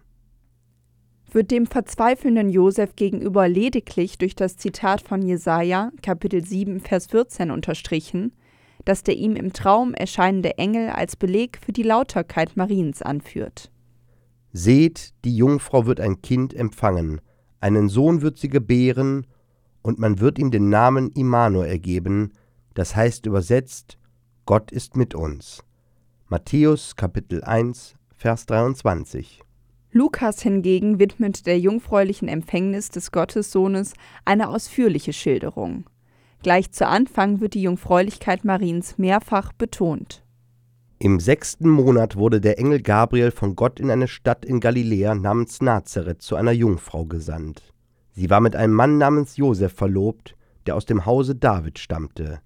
wird 1.30 1.50
dem 1.50 1.66
verzweifelnden 1.66 2.48
Josef 2.48 2.96
gegenüber 2.96 3.48
lediglich 3.48 4.18
durch 4.18 4.34
das 4.34 4.56
Zitat 4.56 5.02
von 5.02 5.22
Jesaja, 5.22 5.92
Kapitel 6.02 6.44
7, 6.44 6.80
Vers 6.80 7.06
14 7.08 7.50
unterstrichen, 7.50 8.32
das 8.84 9.02
der 9.02 9.16
ihm 9.16 9.36
im 9.36 9.52
Traum 9.52 9.92
erscheinende 9.92 10.56
Engel 10.56 10.88
als 10.88 11.16
Beleg 11.16 11.58
für 11.62 11.72
die 11.72 11.82
Lauterkeit 11.82 12.56
Mariens 12.56 13.02
anführt. 13.02 13.70
Seht, 14.58 15.14
die 15.24 15.36
Jungfrau 15.36 15.86
wird 15.86 16.00
ein 16.00 16.20
Kind 16.20 16.52
empfangen, 16.52 17.20
einen 17.60 17.88
Sohn 17.88 18.22
wird 18.22 18.38
sie 18.38 18.48
gebären, 18.48 19.24
und 19.82 20.00
man 20.00 20.18
wird 20.18 20.36
ihm 20.36 20.50
den 20.50 20.68
Namen 20.68 21.12
Immanuel 21.12 21.78
geben, 21.78 22.32
das 22.74 22.96
heißt 22.96 23.26
übersetzt, 23.26 23.98
Gott 24.46 24.72
ist 24.72 24.96
mit 24.96 25.14
uns. 25.14 25.62
Matthäus 26.26 26.96
Kapitel 26.96 27.44
1, 27.44 27.94
Vers 28.16 28.46
23. 28.46 29.42
Lukas 29.92 30.42
hingegen 30.42 30.98
widmet 30.98 31.46
der 31.46 31.60
jungfräulichen 31.60 32.26
Empfängnis 32.26 32.90
des 32.90 33.12
Gottessohnes 33.12 33.92
eine 34.24 34.48
ausführliche 34.48 35.12
Schilderung. 35.12 35.84
Gleich 36.42 36.72
zu 36.72 36.84
Anfang 36.84 37.40
wird 37.40 37.54
die 37.54 37.62
Jungfräulichkeit 37.62 38.44
Mariens 38.44 38.98
mehrfach 38.98 39.52
betont. 39.52 40.24
Im 41.00 41.20
sechsten 41.20 41.68
Monat 41.68 42.16
wurde 42.16 42.40
der 42.40 42.58
Engel 42.58 42.82
Gabriel 42.82 43.30
von 43.30 43.54
Gott 43.54 43.78
in 43.78 43.88
eine 43.88 44.08
Stadt 44.08 44.44
in 44.44 44.58
Galiläa 44.58 45.14
namens 45.14 45.60
Nazareth 45.60 46.22
zu 46.22 46.34
einer 46.34 46.50
Jungfrau 46.50 47.04
gesandt. 47.04 47.62
Sie 48.10 48.30
war 48.30 48.40
mit 48.40 48.56
einem 48.56 48.74
Mann 48.74 48.98
namens 48.98 49.36
Josef 49.36 49.72
verlobt, 49.72 50.34
der 50.66 50.74
aus 50.74 50.86
dem 50.86 51.06
Hause 51.06 51.36
David 51.36 51.78
stammte. 51.78 52.40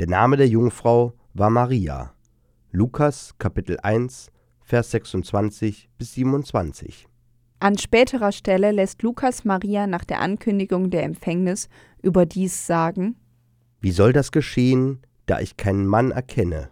Der 0.00 0.06
Name 0.06 0.36
der 0.36 0.48
Jungfrau 0.48 1.14
war 1.32 1.48
Maria. 1.48 2.12
Lukas 2.72 3.34
Kapitel 3.38 3.78
1 3.82 4.30
Vers 4.60 4.90
26 4.90 5.88
bis 5.96 6.12
27. 6.12 7.08
An 7.58 7.78
späterer 7.78 8.32
Stelle 8.32 8.70
lässt 8.70 9.02
Lukas 9.02 9.46
Maria 9.46 9.86
nach 9.86 10.04
der 10.04 10.20
Ankündigung 10.20 10.90
der 10.90 11.04
Empfängnis 11.04 11.70
überdies 12.02 12.66
sagen: 12.66 13.16
Wie 13.80 13.92
soll 13.92 14.12
das 14.12 14.30
geschehen, 14.30 15.00
da 15.24 15.40
ich 15.40 15.56
keinen 15.56 15.86
Mann 15.86 16.10
erkenne? 16.10 16.68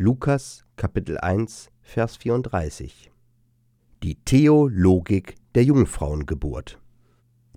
Lukas 0.00 0.64
Kapitel 0.76 1.18
1 1.18 1.72
Vers 1.82 2.18
34 2.18 3.10
Die 4.04 4.14
Theologik 4.14 5.34
der 5.56 5.64
Jungfrauengeburt 5.64 6.78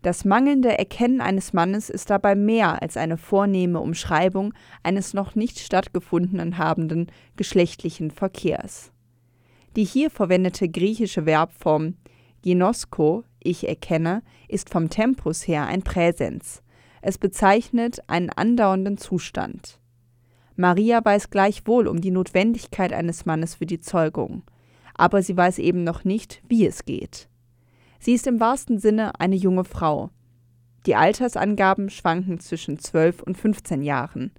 Das 0.01 0.25
mangelnde 0.25 0.75
Erkennen 0.75 1.21
eines 1.21 1.53
Mannes 1.53 1.91
ist 1.91 2.09
dabei 2.09 2.33
mehr 2.33 2.81
als 2.81 2.97
eine 2.97 3.17
vornehme 3.17 3.79
Umschreibung 3.79 4.55
eines 4.81 5.13
noch 5.13 5.35
nicht 5.35 5.59
stattgefunden 5.59 6.57
habenden 6.57 7.11
geschlechtlichen 7.35 8.09
Verkehrs. 8.09 8.91
Die 9.75 9.83
hier 9.83 10.09
verwendete 10.09 10.67
griechische 10.67 11.25
Verbform 11.25 11.93
ginosko, 12.41 13.23
ich 13.39 13.67
erkenne, 13.67 14.23
ist 14.47 14.71
vom 14.71 14.89
Tempus 14.89 15.47
her 15.47 15.67
ein 15.67 15.83
Präsens. 15.83 16.63
Es 17.03 17.19
bezeichnet 17.19 17.99
einen 18.07 18.31
andauernden 18.31 18.97
Zustand. 18.97 19.79
Maria 20.55 21.03
weiß 21.03 21.29
gleichwohl 21.29 21.87
um 21.87 22.01
die 22.01 22.11
Notwendigkeit 22.11 22.93
eines 22.93 23.25
Mannes 23.25 23.55
für 23.55 23.65
die 23.65 23.79
Zeugung, 23.79 24.43
aber 24.95 25.21
sie 25.21 25.35
weiß 25.35 25.59
eben 25.59 25.83
noch 25.83 26.03
nicht, 26.03 26.41
wie 26.47 26.65
es 26.65 26.85
geht. 26.85 27.29
Sie 27.99 28.13
ist 28.13 28.27
im 28.27 28.39
wahrsten 28.39 28.79
Sinne 28.79 29.19
eine 29.19 29.35
junge 29.35 29.63
Frau. 29.63 30.09
Die 30.85 30.95
Altersangaben 30.95 31.89
schwanken 31.89 32.39
zwischen 32.39 32.79
12 32.79 33.21
und 33.21 33.37
15 33.37 33.83
Jahren, 33.83 34.31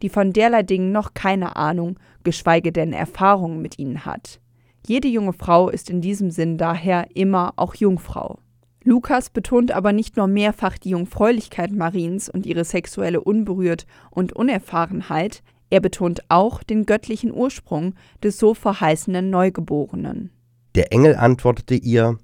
die 0.00 0.08
von 0.08 0.32
derlei 0.32 0.62
Dingen 0.62 0.92
noch 0.92 1.14
keine 1.14 1.56
Ahnung, 1.56 1.98
geschweige 2.24 2.72
denn 2.72 2.92
Erfahrung 2.92 3.60
mit 3.60 3.78
ihnen 3.78 4.04
hat. 4.04 4.40
Jede 4.86 5.08
junge 5.08 5.32
Frau 5.32 5.68
ist 5.68 5.90
in 5.90 6.00
diesem 6.00 6.30
Sinn 6.30 6.58
daher 6.58 7.08
immer 7.14 7.52
auch 7.56 7.74
Jungfrau. 7.74 8.38
Lukas 8.84 9.30
betont 9.30 9.70
aber 9.70 9.92
nicht 9.92 10.16
nur 10.16 10.26
mehrfach 10.26 10.76
die 10.76 10.90
Jungfräulichkeit 10.90 11.70
Mariens 11.70 12.28
und 12.28 12.46
ihre 12.46 12.64
sexuelle 12.64 13.20
Unberührt 13.20 13.86
und 14.10 14.32
Unerfahrenheit, 14.32 15.42
er 15.70 15.80
betont 15.80 16.22
auch 16.28 16.62
den 16.62 16.84
göttlichen 16.84 17.32
Ursprung 17.32 17.94
des 18.22 18.38
so 18.38 18.54
verheißenen 18.54 19.30
Neugeborenen. 19.30 20.30
Der 20.74 20.92
Engel 20.92 21.16
antwortete 21.16 21.74
ihr, 21.74 22.18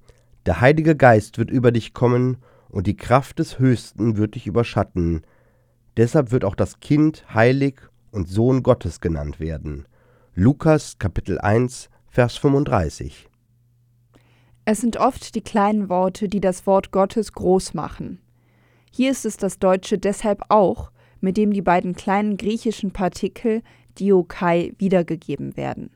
Der 0.46 0.60
Heilige 0.60 0.96
Geist 0.96 1.38
wird 1.38 1.50
über 1.50 1.72
dich 1.72 1.94
kommen, 1.94 2.38
und 2.68 2.86
die 2.86 2.96
Kraft 2.96 3.38
des 3.38 3.58
Höchsten 3.58 4.18
wird 4.18 4.34
dich 4.34 4.46
überschatten. 4.46 5.22
Deshalb 5.96 6.30
wird 6.32 6.44
auch 6.44 6.54
das 6.54 6.80
Kind 6.80 7.24
heilig 7.32 7.80
und 8.10 8.28
Sohn 8.28 8.62
Gottes 8.62 9.00
genannt 9.00 9.40
werden. 9.40 9.86
Lukas 10.34 10.98
Kapitel 10.98 11.38
1 11.38 11.88
Vers 12.08 12.36
35 12.36 13.28
es 14.70 14.82
sind 14.82 14.98
oft 14.98 15.34
die 15.34 15.40
kleinen 15.40 15.88
Worte, 15.88 16.28
die 16.28 16.42
das 16.42 16.66
Wort 16.66 16.90
Gottes 16.90 17.32
groß 17.32 17.72
machen. 17.72 18.20
Hier 18.92 19.10
ist 19.10 19.24
es 19.24 19.38
das 19.38 19.58
Deutsche 19.58 19.96
deshalb 19.96 20.42
auch, 20.50 20.90
mit 21.22 21.38
dem 21.38 21.54
die 21.54 21.62
beiden 21.62 21.94
kleinen 21.94 22.36
griechischen 22.36 22.90
Partikel 22.90 23.62
Diokai 23.98 24.74
wiedergegeben 24.76 25.56
werden. 25.56 25.88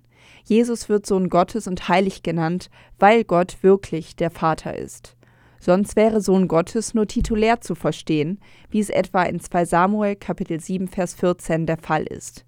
Jesus 0.44 0.88
wird 0.88 1.04
Sohn 1.04 1.28
Gottes 1.28 1.66
und 1.66 1.86
heilig 1.86 2.22
genannt, 2.22 2.70
weil 2.98 3.24
Gott 3.24 3.58
wirklich 3.60 4.16
der 4.16 4.30
Vater 4.30 4.74
ist. 4.74 5.16
Sonst 5.60 5.94
wäre 5.94 6.22
Sohn 6.22 6.48
Gottes 6.48 6.94
nur 6.94 7.06
titulär 7.06 7.60
zu 7.60 7.74
verstehen, 7.74 8.40
wie 8.70 8.80
es 8.80 8.88
etwa 8.88 9.24
in 9.24 9.38
2 9.38 9.66
Samuel 9.66 10.16
Kapitel 10.16 10.58
7 10.58 10.88
Vers 10.88 11.12
14 11.12 11.66
der 11.66 11.76
Fall 11.76 12.04
ist. 12.04 12.46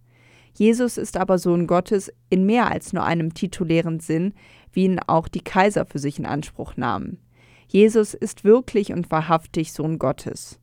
Jesus 0.55 0.99
ist 0.99 1.17
aber 1.17 1.39
Sohn 1.39 1.67
Gottes 1.67 2.13
in 2.31 2.47
mehr 2.47 2.71
als 2.71 2.93
nur 2.93 3.05
einem 3.05 3.35
titulären 3.35 4.01
Sinn, 4.01 4.35
wie 4.73 4.85
ihn 4.85 5.01
auch 5.07 5.29
die 5.29 5.43
Kaiser 5.43 5.85
für 5.85 5.99
sich 5.99 6.19
in 6.19 6.27
Anspruch 6.27 6.77
nahmen. 6.77 7.19
Jesus 7.67 8.15
ist 8.15 8.45
wirklich 8.45 8.93
und 8.93 9.11
wahrhaftig 9.11 9.73
Sohn 9.73 9.99
Gottes. 9.99 10.61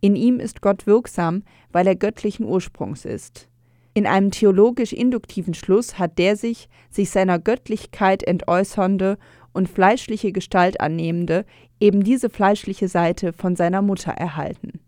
In 0.00 0.16
ihm 0.16 0.40
ist 0.40 0.60
Gott 0.60 0.86
wirksam, 0.86 1.44
weil 1.70 1.86
er 1.86 1.96
göttlichen 1.96 2.44
Ursprungs 2.44 3.04
ist. 3.04 3.48
In 3.94 4.06
einem 4.06 4.30
theologisch-induktiven 4.30 5.54
Schluss 5.54 5.98
hat 5.98 6.18
der 6.18 6.36
sich, 6.36 6.68
sich 6.90 7.10
seiner 7.10 7.38
Göttlichkeit 7.38 8.22
entäußernde 8.22 9.18
und 9.52 9.68
fleischliche 9.68 10.32
Gestalt 10.32 10.80
annehmende, 10.80 11.44
eben 11.78 12.02
diese 12.02 12.30
fleischliche 12.30 12.88
Seite 12.88 13.32
von 13.32 13.54
seiner 13.54 13.82
Mutter 13.82 14.12
erhalten. 14.12 14.80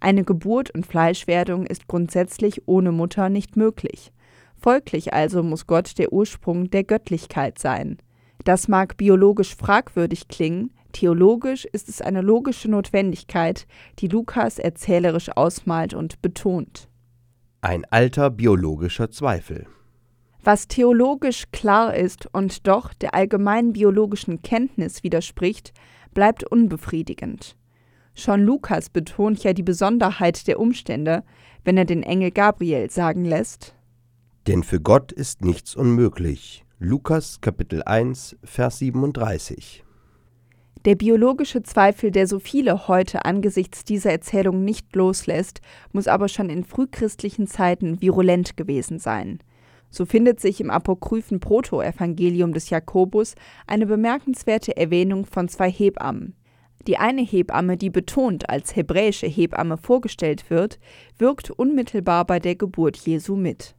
Eine 0.00 0.24
Geburt 0.24 0.70
und 0.70 0.86
Fleischwerdung 0.86 1.66
ist 1.66 1.88
grundsätzlich 1.88 2.66
ohne 2.66 2.92
Mutter 2.92 3.28
nicht 3.28 3.56
möglich. 3.56 4.12
Folglich 4.56 5.12
also 5.12 5.42
muss 5.42 5.66
Gott 5.66 5.98
der 5.98 6.12
Ursprung 6.12 6.70
der 6.70 6.84
Göttlichkeit 6.84 7.58
sein. 7.58 7.98
Das 8.44 8.68
mag 8.68 8.96
biologisch 8.96 9.54
fragwürdig 9.56 10.28
klingen, 10.28 10.70
theologisch 10.92 11.64
ist 11.64 11.88
es 11.88 12.00
eine 12.00 12.20
logische 12.20 12.70
Notwendigkeit, 12.70 13.66
die 13.98 14.08
Lukas 14.08 14.58
erzählerisch 14.58 15.30
ausmalt 15.36 15.94
und 15.94 16.22
betont. 16.22 16.88
Ein 17.60 17.84
alter 17.90 18.30
biologischer 18.30 19.10
Zweifel. 19.10 19.66
Was 20.44 20.68
theologisch 20.68 21.50
klar 21.50 21.96
ist 21.96 22.32
und 22.32 22.68
doch 22.68 22.94
der 22.94 23.14
allgemeinen 23.14 23.72
biologischen 23.72 24.42
Kenntnis 24.42 25.02
widerspricht, 25.02 25.72
bleibt 26.14 26.44
unbefriedigend. 26.44 27.56
Schon 28.18 28.40
Lukas 28.40 28.88
betont 28.88 29.44
ja 29.44 29.52
die 29.52 29.62
Besonderheit 29.62 30.46
der 30.46 30.58
Umstände, 30.58 31.22
wenn 31.64 31.76
er 31.76 31.84
den 31.84 32.02
Engel 32.02 32.30
Gabriel 32.30 32.90
sagen 32.90 33.26
lässt: 33.26 33.74
Denn 34.46 34.62
für 34.62 34.80
Gott 34.80 35.12
ist 35.12 35.44
nichts 35.44 35.76
unmöglich. 35.76 36.64
Lukas 36.78 37.42
Kapitel 37.42 37.82
1, 37.82 38.36
Vers 38.42 38.78
37. 38.78 39.84
Der 40.86 40.94
biologische 40.94 41.62
Zweifel, 41.62 42.10
der 42.10 42.26
so 42.26 42.38
viele 42.38 42.88
heute 42.88 43.26
angesichts 43.26 43.84
dieser 43.84 44.12
Erzählung 44.12 44.64
nicht 44.64 44.96
loslässt, 44.96 45.60
muss 45.92 46.08
aber 46.08 46.28
schon 46.28 46.48
in 46.48 46.64
frühchristlichen 46.64 47.46
Zeiten 47.46 48.00
virulent 48.00 48.56
gewesen 48.56 48.98
sein. 48.98 49.40
So 49.90 50.06
findet 50.06 50.40
sich 50.40 50.60
im 50.62 50.70
apokryphen 50.70 51.40
Protoevangelium 51.40 52.54
des 52.54 52.70
Jakobus 52.70 53.34
eine 53.66 53.84
bemerkenswerte 53.84 54.74
Erwähnung 54.76 55.26
von 55.26 55.48
zwei 55.48 55.70
Hebammen. 55.70 56.34
Die 56.86 56.98
eine 56.98 57.22
Hebamme, 57.22 57.76
die 57.76 57.90
betont 57.90 58.48
als 58.48 58.76
hebräische 58.76 59.26
Hebamme 59.26 59.76
vorgestellt 59.76 60.50
wird, 60.50 60.78
wirkt 61.18 61.50
unmittelbar 61.50 62.24
bei 62.24 62.38
der 62.38 62.54
Geburt 62.54 62.96
Jesu 62.96 63.34
mit. 63.34 63.74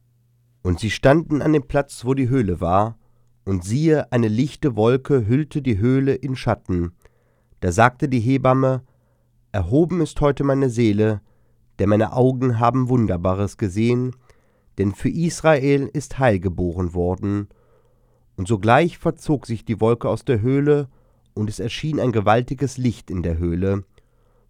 Und 0.62 0.80
sie 0.80 0.90
standen 0.90 1.40
an 1.40 1.54
dem 1.54 1.66
Platz, 1.66 2.04
wo 2.04 2.14
die 2.14 2.28
Höhle 2.28 2.60
war, 2.60 2.98
und 3.46 3.64
siehe, 3.64 4.12
eine 4.12 4.28
lichte 4.28 4.76
Wolke 4.76 5.26
hüllte 5.26 5.62
die 5.62 5.78
Höhle 5.78 6.14
in 6.14 6.36
Schatten. 6.36 6.92
Da 7.60 7.72
sagte 7.72 8.08
die 8.10 8.20
Hebamme, 8.20 8.82
Erhoben 9.52 10.02
ist 10.02 10.20
heute 10.20 10.44
meine 10.44 10.68
Seele, 10.68 11.22
denn 11.78 11.88
meine 11.88 12.12
Augen 12.12 12.60
haben 12.60 12.90
Wunderbares 12.90 13.56
gesehen, 13.56 14.14
denn 14.76 14.92
für 14.92 15.08
Israel 15.08 15.88
ist 15.90 16.18
Heil 16.18 16.40
geboren 16.40 16.92
worden. 16.92 17.48
Und 18.36 18.46
sogleich 18.46 18.98
verzog 18.98 19.46
sich 19.46 19.64
die 19.64 19.80
Wolke 19.80 20.10
aus 20.10 20.26
der 20.26 20.42
Höhle, 20.42 20.88
und 21.38 21.48
es 21.48 21.60
erschien 21.60 22.00
ein 22.00 22.10
gewaltiges 22.10 22.78
Licht 22.78 23.12
in 23.12 23.22
der 23.22 23.38
Höhle, 23.38 23.84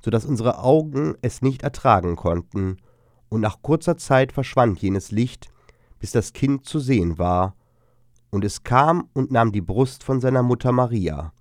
so 0.00 0.10
dass 0.10 0.24
unsere 0.24 0.58
Augen 0.58 1.16
es 1.20 1.42
nicht 1.42 1.62
ertragen 1.62 2.16
konnten, 2.16 2.78
und 3.28 3.42
nach 3.42 3.60
kurzer 3.60 3.98
Zeit 3.98 4.32
verschwand 4.32 4.80
jenes 4.80 5.10
Licht, 5.10 5.50
bis 5.98 6.12
das 6.12 6.32
Kind 6.32 6.64
zu 6.64 6.78
sehen 6.78 7.18
war, 7.18 7.54
und 8.30 8.42
es 8.42 8.62
kam 8.64 9.10
und 9.12 9.30
nahm 9.30 9.52
die 9.52 9.60
Brust 9.60 10.02
von 10.02 10.22
seiner 10.22 10.42
Mutter 10.42 10.72
Maria. 10.72 11.34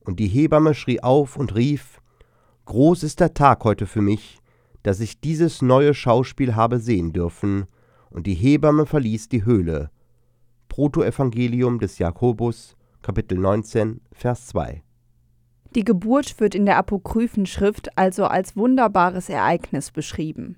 Und 0.00 0.20
die 0.20 0.28
Hebamme 0.28 0.74
schrie 0.74 1.00
auf 1.00 1.38
und 1.38 1.54
rief, 1.54 2.02
Groß 2.66 3.04
ist 3.04 3.20
der 3.20 3.32
Tag 3.32 3.64
heute 3.64 3.86
für 3.86 4.02
mich, 4.02 4.38
dass 4.82 5.00
ich 5.00 5.18
dieses 5.18 5.62
neue 5.62 5.94
Schauspiel 5.94 6.56
habe 6.56 6.78
sehen 6.78 7.14
dürfen, 7.14 7.64
und 8.10 8.26
die 8.26 8.34
Hebamme 8.34 8.84
verließ 8.84 9.30
die 9.30 9.46
Höhle. 9.46 9.90
Protoevangelium 10.68 11.78
des 11.78 11.96
Jakobus, 11.98 12.76
Kapitel 13.04 13.36
19, 13.36 14.00
Vers 14.12 14.46
2. 14.46 14.82
Die 15.74 15.84
Geburt 15.84 16.40
wird 16.40 16.54
in 16.54 16.64
der 16.64 16.78
apokryphen 16.78 17.44
Schrift 17.44 17.98
also 17.98 18.24
als 18.24 18.56
wunderbares 18.56 19.28
Ereignis 19.28 19.90
beschrieben. 19.90 20.56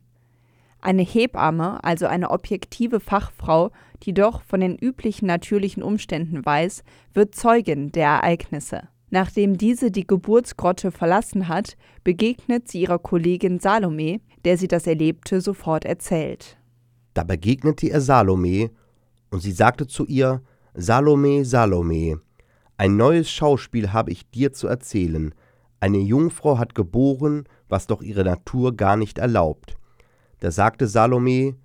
Eine 0.81 1.03
Hebamme, 1.03 1.83
also 1.83 2.07
eine 2.07 2.31
objektive 2.31 3.01
Fachfrau, 3.01 3.73
die 4.05 4.15
doch 4.15 4.43
von 4.43 4.61
den 4.61 4.77
üblichen 4.77 5.27
natürlichen 5.27 5.83
Umständen 5.83 6.47
weiß, 6.47 6.85
wird 7.15 7.35
Zeugin 7.35 7.91
der 7.91 8.07
Ereignisse. 8.07 8.83
Nachdem 9.11 9.59
diese 9.59 9.91
die 9.91 10.07
Geburtsgrotte 10.07 10.93
verlassen 10.93 11.49
hat, 11.49 11.77
begegnet 12.05 12.69
sie 12.69 12.83
ihrer 12.83 13.01
Kollegin 13.01 13.59
Salome, 13.59 14.21
der 14.45 14.57
sie 14.57 14.69
das 14.69 14.87
Erlebte 14.87 15.41
sofort 15.41 15.85
erzählt. 15.85 16.59
Da 17.13 17.25
begegnete 17.25 17.89
er 17.89 18.01
Salome, 18.01 18.71
und 19.33 19.41
sie 19.41 19.51
sagte 19.51 19.89
zu 19.89 20.07
ihr, 20.07 20.43
Salome, 20.75 21.45
Salome, 21.45 22.21
ein 22.79 22.97
neues 22.97 23.31
Schauspiel 23.31 23.93
habe 23.93 24.11
ich 24.11 24.31
dir 24.31 24.53
zu 24.53 24.67
erzählen. 24.67 25.35
Eine 25.81 25.99
Jungfrau 25.99 26.59
hat 26.59 26.75
geboren, 26.75 27.45
was 27.69 27.87
doch 27.87 28.03
ihre 28.03 28.25
Natur 28.25 28.77
gar 28.77 28.97
nicht 28.97 29.19
erlaubt. 29.19 29.77
Da 30.41 30.51
sagte 30.51 30.87
Salome, 30.87 31.57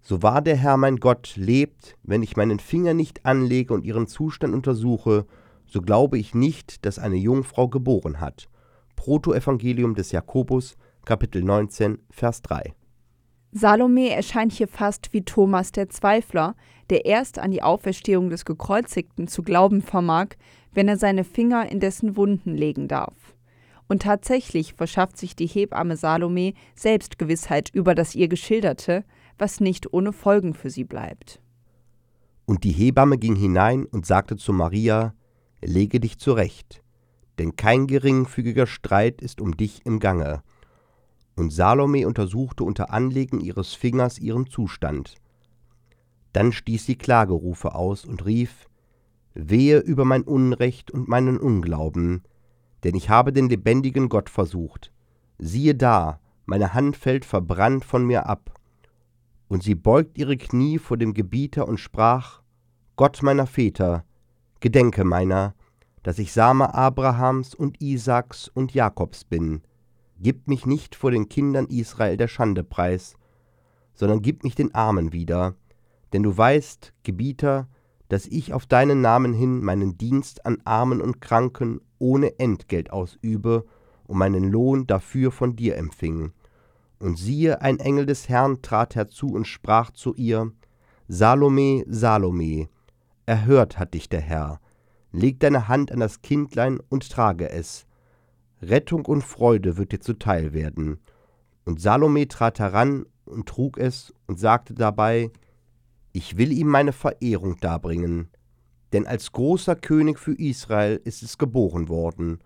so 0.00 0.22
wahr 0.22 0.42
der 0.42 0.56
Herr 0.56 0.76
mein 0.76 0.96
Gott 0.96 1.34
lebt, 1.36 1.96
wenn 2.02 2.22
ich 2.22 2.36
meinen 2.36 2.60
Finger 2.60 2.94
nicht 2.94 3.26
anlege 3.26 3.74
und 3.74 3.84
ihren 3.84 4.06
Zustand 4.06 4.54
untersuche, 4.54 5.26
so 5.66 5.82
glaube 5.82 6.18
ich 6.18 6.34
nicht, 6.34 6.84
dass 6.86 6.98
eine 6.98 7.16
Jungfrau 7.16 7.68
geboren 7.68 8.20
hat. 8.20 8.48
Protoevangelium 8.96 9.94
des 9.94 10.12
Jakobus, 10.12 10.76
Kapitel 11.04 11.42
19, 11.42 11.98
Vers 12.10 12.42
3. 12.42 12.74
Salome 13.52 14.10
erscheint 14.10 14.52
hier 14.52 14.68
fast 14.68 15.12
wie 15.12 15.22
Thomas 15.22 15.72
der 15.72 15.88
Zweifler, 15.88 16.54
der 16.88 17.04
erst 17.04 17.38
an 17.40 17.50
die 17.50 17.62
Auferstehung 17.62 18.30
des 18.30 18.44
Gekreuzigten 18.44 19.26
zu 19.26 19.42
glauben 19.42 19.82
vermag, 19.82 20.36
wenn 20.72 20.88
er 20.88 20.96
seine 20.96 21.24
Finger 21.24 21.70
in 21.70 21.80
dessen 21.80 22.16
Wunden 22.16 22.54
legen 22.54 22.88
darf. 22.88 23.34
Und 23.88 24.02
tatsächlich 24.02 24.74
verschafft 24.74 25.16
sich 25.16 25.34
die 25.34 25.48
Hebamme 25.48 25.96
Salome 25.96 26.54
selbst 26.74 27.18
Gewissheit 27.18 27.70
über 27.72 27.94
das 27.94 28.14
ihr 28.14 28.28
Geschilderte, 28.28 29.04
was 29.36 29.58
nicht 29.58 29.92
ohne 29.92 30.12
Folgen 30.12 30.54
für 30.54 30.70
sie 30.70 30.84
bleibt. 30.84 31.40
Und 32.46 32.64
die 32.64 32.72
Hebamme 32.72 33.18
ging 33.18 33.34
hinein 33.36 33.84
und 33.84 34.06
sagte 34.06 34.36
zu 34.36 34.52
Maria, 34.52 35.14
Lege 35.62 36.00
dich 36.00 36.18
zurecht, 36.18 36.82
denn 37.38 37.54
kein 37.54 37.86
geringfügiger 37.86 38.66
Streit 38.66 39.20
ist 39.20 39.40
um 39.40 39.56
dich 39.56 39.84
im 39.84 39.98
Gange. 39.98 40.42
Und 41.36 41.52
Salome 41.52 42.06
untersuchte 42.06 42.64
unter 42.64 42.92
Anlegen 42.92 43.40
ihres 43.40 43.74
Fingers 43.74 44.18
ihren 44.18 44.46
Zustand. 44.46 45.16
Dann 46.32 46.52
stieß 46.52 46.86
sie 46.86 46.96
Klagerufe 46.96 47.74
aus 47.74 48.04
und 48.04 48.24
rief, 48.24 48.69
Wehe 49.34 49.78
über 49.78 50.04
mein 50.04 50.22
Unrecht 50.22 50.90
und 50.90 51.08
meinen 51.08 51.38
Unglauben, 51.38 52.22
denn 52.84 52.94
ich 52.94 53.10
habe 53.10 53.32
den 53.32 53.48
lebendigen 53.48 54.08
Gott 54.08 54.30
versucht. 54.30 54.92
Siehe 55.38 55.74
da, 55.74 56.20
meine 56.46 56.74
Hand 56.74 56.96
fällt 56.96 57.24
verbrannt 57.24 57.84
von 57.84 58.04
mir 58.04 58.26
ab. 58.26 58.58
Und 59.48 59.62
sie 59.62 59.74
beugt 59.74 60.18
ihre 60.18 60.36
Knie 60.36 60.78
vor 60.78 60.96
dem 60.96 61.14
Gebieter 61.14 61.68
und 61.68 61.78
sprach, 61.78 62.42
Gott 62.96 63.22
meiner 63.22 63.46
Väter, 63.46 64.04
gedenke 64.60 65.04
meiner, 65.04 65.54
dass 66.02 66.18
ich 66.18 66.32
Same 66.32 66.74
Abrahams 66.74 67.54
und 67.54 67.80
Isaaks 67.80 68.48
und 68.48 68.74
Jakobs 68.74 69.24
bin. 69.24 69.62
Gib 70.18 70.48
mich 70.48 70.66
nicht 70.66 70.94
vor 70.94 71.10
den 71.10 71.28
Kindern 71.28 71.66
Israel 71.66 72.16
der 72.16 72.28
Schande 72.28 72.64
preis, 72.64 73.14
sondern 73.94 74.22
gib 74.22 74.44
mich 74.44 74.54
den 74.54 74.74
Armen 74.74 75.12
wieder, 75.12 75.54
denn 76.12 76.22
du 76.22 76.36
weißt, 76.36 76.92
Gebieter, 77.02 77.68
dass 78.10 78.26
ich 78.26 78.52
auf 78.52 78.66
deinen 78.66 79.00
Namen 79.00 79.32
hin 79.32 79.62
meinen 79.62 79.96
Dienst 79.96 80.44
an 80.44 80.58
Armen 80.64 81.00
und 81.00 81.20
Kranken 81.20 81.80
ohne 82.00 82.40
Entgelt 82.40 82.90
ausübe 82.90 83.64
und 84.08 84.18
meinen 84.18 84.50
Lohn 84.50 84.88
dafür 84.88 85.30
von 85.30 85.54
dir 85.54 85.76
empfing. 85.76 86.32
Und 86.98 87.18
siehe, 87.18 87.62
ein 87.62 87.78
Engel 87.78 88.06
des 88.06 88.28
Herrn 88.28 88.62
trat 88.62 88.96
herzu 88.96 89.28
und 89.28 89.46
sprach 89.46 89.92
zu 89.92 90.12
ihr, 90.14 90.50
Salome, 91.06 91.84
Salome, 91.86 92.68
erhört 93.26 93.78
hat 93.78 93.94
dich 93.94 94.08
der 94.08 94.20
Herr, 94.20 94.60
leg 95.12 95.38
deine 95.38 95.68
Hand 95.68 95.92
an 95.92 96.00
das 96.00 96.20
Kindlein 96.20 96.80
und 96.88 97.08
trage 97.08 97.48
es. 97.48 97.86
Rettung 98.60 99.06
und 99.06 99.22
Freude 99.22 99.76
wird 99.76 99.92
dir 99.92 100.00
zuteil 100.00 100.52
werden. 100.52 100.98
Und 101.64 101.80
Salome 101.80 102.26
trat 102.26 102.58
heran 102.58 103.06
und 103.24 103.48
trug 103.48 103.78
es 103.78 104.12
und 104.26 104.40
sagte 104.40 104.74
dabei, 104.74 105.30
ich 106.12 106.36
will 106.36 106.52
ihm 106.52 106.68
meine 106.68 106.92
Verehrung 106.92 107.56
darbringen, 107.60 108.28
denn 108.92 109.06
als 109.06 109.30
großer 109.32 109.76
König 109.76 110.18
für 110.18 110.34
Israel 110.34 111.00
ist 111.04 111.22
es 111.22 111.38
geboren 111.38 111.88
worden. 111.88 112.40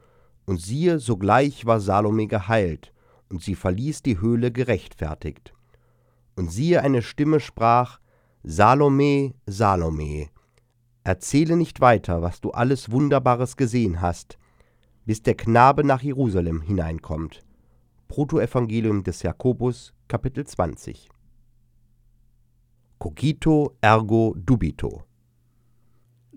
Und 0.47 0.61
siehe, 0.61 0.99
sogleich 0.99 1.65
war 1.65 1.81
Salome 1.81 2.27
geheilt, 2.27 2.93
und 3.31 3.43
sie 3.43 3.55
verließ 3.55 4.03
die 4.03 4.21
Höhle 4.21 4.53
gerechtfertigt. 4.53 5.55
Und 6.37 6.53
siehe, 6.53 6.83
eine 6.83 7.01
Stimme 7.01 7.41
sprach, 7.41 8.01
Salome, 8.43 9.33
Salome, 9.47 10.29
erzähle 11.03 11.57
nicht 11.57 11.81
weiter, 11.81 12.21
was 12.21 12.43
du 12.43 12.51
alles 12.51 12.91
Wunderbares 12.91 13.57
gesehen 13.57 14.03
hast, 14.03 14.37
bis 15.07 15.23
der 15.23 15.35
Knabe 15.35 15.85
nach 15.85 16.03
Jerusalem 16.03 16.61
hineinkommt. 16.61 17.43
Protoevangelium 18.09 19.03
des 19.03 19.23
Jakobus, 19.23 19.95
Kapitel 20.09 20.47
20 20.47 21.09
Cogito 22.99 23.73
ergo 23.81 24.35
dubito. 24.37 25.03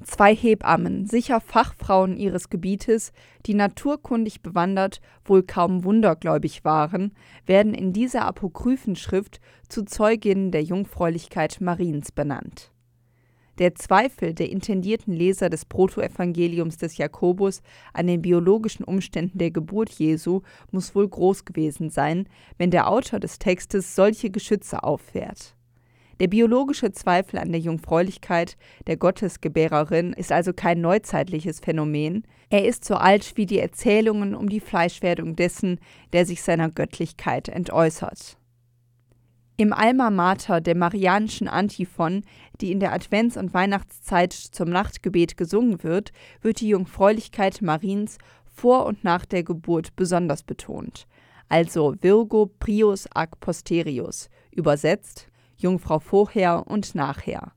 Zwei 0.04 0.36
Hebammen, 0.36 1.08
sicher 1.08 1.41
Fachfrauen 1.41 2.17
ihres 2.17 2.50
Gebietes, 2.50 3.13
die 3.46 3.56
naturkundig 3.56 4.41
bewandert, 4.41 5.02
wohl 5.26 5.41
kaum 5.41 5.84
wundergläubig 5.84 6.63
waren, 6.63 7.13
werden 7.48 7.74
in 7.74 7.93
dieser 7.93 8.26
Apokryphenschrift 8.26 9.39
zu 9.67 9.86
Zeuginnen 9.86 10.52
der 10.52 10.63
Jungfräulichkeit 10.63 11.62
Mariens 11.62 12.12
benannt. 12.12 12.72
Der 13.58 13.74
Zweifel 13.74 14.36
der 14.36 14.52
intendierten 14.52 15.13
Leser 15.13 15.50
des 15.50 15.65
Protoevangeliums 15.65 16.78
des 16.78 16.98
Jakobus 16.98 17.63
an 17.91 18.06
den 18.06 18.22
biologischen 18.22 18.84
Umständen 18.84 19.39
der 19.39 19.50
Geburt 19.50 19.89
Jesu 19.89 20.41
muss 20.72 20.93
wohl 20.93 21.10
groß 21.10 21.43
gewesen 21.43 21.89
sein, 21.89 22.30
wenn 22.60 22.70
der 22.70 22.88
Autor 22.88 23.20
des 23.20 23.39
Textes 23.39 23.96
solche 23.96 24.30
Geschütze 24.30 24.84
auffährt. 24.84 25.57
Der 26.20 26.28
biologische 26.28 26.92
Zweifel 26.92 27.38
an 27.38 27.52
der 27.52 27.62
Jungfräulichkeit 27.62 28.58
der 28.88 28.98
Gottesgebärerin 28.98 30.14
ist 30.14 30.32
also 30.32 30.52
kein 30.52 30.82
neuzeitliches 30.82 31.60
Phänomen, 31.60 32.24
er 32.50 32.66
ist 32.66 32.86
so 32.86 32.96
alt 32.96 33.34
wie 33.36 33.46
die 33.46 33.60
Erzählungen 33.60 34.34
um 34.34 34.48
die 34.48 34.62
Fleischwerdung 34.62 35.36
dessen, 35.36 35.80
der 36.14 36.26
sich 36.26 36.42
seiner 36.42 36.72
Göttlichkeit 36.72 37.50
entäußert. 37.50 38.38
Im 39.58 39.74
Alma 39.74 40.12
Mater 40.12 40.62
der 40.62 40.76
marianischen 40.76 41.48
Antiphon, 41.48 42.24
die 42.62 42.72
in 42.72 42.80
der 42.80 42.94
Advents- 42.94 43.38
und 43.38 43.54
Weihnachtszeit 43.54 44.32
zum 44.32 44.70
Nachtgebet 44.70 45.36
gesungen 45.36 45.84
wird, 45.84 46.12
wird 46.42 46.62
die 46.62 46.70
Jungfräulichkeit 46.70 47.62
Mariens 47.62 48.18
vor 48.46 48.86
und 48.86 49.04
nach 49.04 49.26
der 49.26 49.44
Geburt 49.44 49.96
besonders 49.96 50.44
betont. 50.44 51.08
Also 51.50 51.96
Virgo 52.02 52.52
prius 52.60 53.08
ac 53.14 53.40
posterius, 53.40 54.30
übersetzt 54.52 55.28
Jungfrau 55.58 56.00
vorher 56.00 56.67
und 56.67 56.96
nachher. 56.96 57.52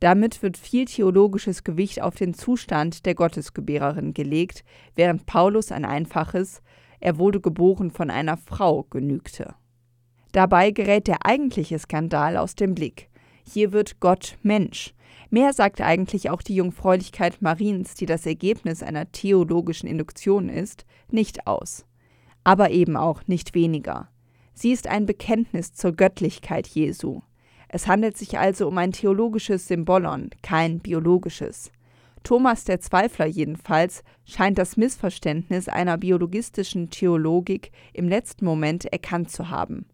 Damit 0.00 0.42
wird 0.42 0.56
viel 0.56 0.84
theologisches 0.86 1.64
Gewicht 1.64 2.02
auf 2.02 2.14
den 2.14 2.34
Zustand 2.34 3.06
der 3.06 3.14
Gottesgebärerin 3.14 4.12
gelegt, 4.12 4.64
während 4.94 5.26
Paulus 5.26 5.72
ein 5.72 5.84
einfaches, 5.84 6.62
er 7.00 7.18
wurde 7.18 7.40
geboren 7.40 7.90
von 7.90 8.10
einer 8.10 8.36
Frau 8.36 8.84
genügte. 8.84 9.54
Dabei 10.32 10.72
gerät 10.72 11.06
der 11.06 11.24
eigentliche 11.24 11.78
Skandal 11.78 12.36
aus 12.36 12.54
dem 12.54 12.74
Blick. 12.74 13.08
Hier 13.46 13.72
wird 13.72 14.00
Gott 14.00 14.36
Mensch. 14.42 14.94
Mehr 15.30 15.52
sagt 15.52 15.80
eigentlich 15.80 16.30
auch 16.30 16.42
die 16.42 16.56
Jungfräulichkeit 16.56 17.40
Mariens, 17.40 17.94
die 17.94 18.06
das 18.06 18.26
Ergebnis 18.26 18.82
einer 18.82 19.10
theologischen 19.12 19.88
Induktion 19.88 20.48
ist, 20.48 20.84
nicht 21.10 21.46
aus. 21.46 21.86
Aber 22.42 22.70
eben 22.70 22.96
auch 22.96 23.26
nicht 23.26 23.54
weniger. 23.54 24.08
Sie 24.54 24.70
ist 24.70 24.86
ein 24.86 25.04
Bekenntnis 25.04 25.74
zur 25.74 25.92
Göttlichkeit 25.92 26.68
Jesu. 26.68 27.20
Es 27.68 27.88
handelt 27.88 28.16
sich 28.16 28.38
also 28.38 28.68
um 28.68 28.78
ein 28.78 28.92
theologisches 28.92 29.66
Symbolon, 29.66 30.30
kein 30.42 30.78
biologisches. 30.78 31.72
Thomas 32.22 32.64
der 32.64 32.80
Zweifler 32.80 33.26
jedenfalls 33.26 34.04
scheint 34.24 34.56
das 34.58 34.76
Missverständnis 34.76 35.68
einer 35.68 35.98
biologistischen 35.98 36.88
Theologik 36.88 37.72
im 37.92 38.08
letzten 38.08 38.44
Moment 38.44 38.86
erkannt 38.86 39.30
zu 39.30 39.50
haben. 39.50 39.86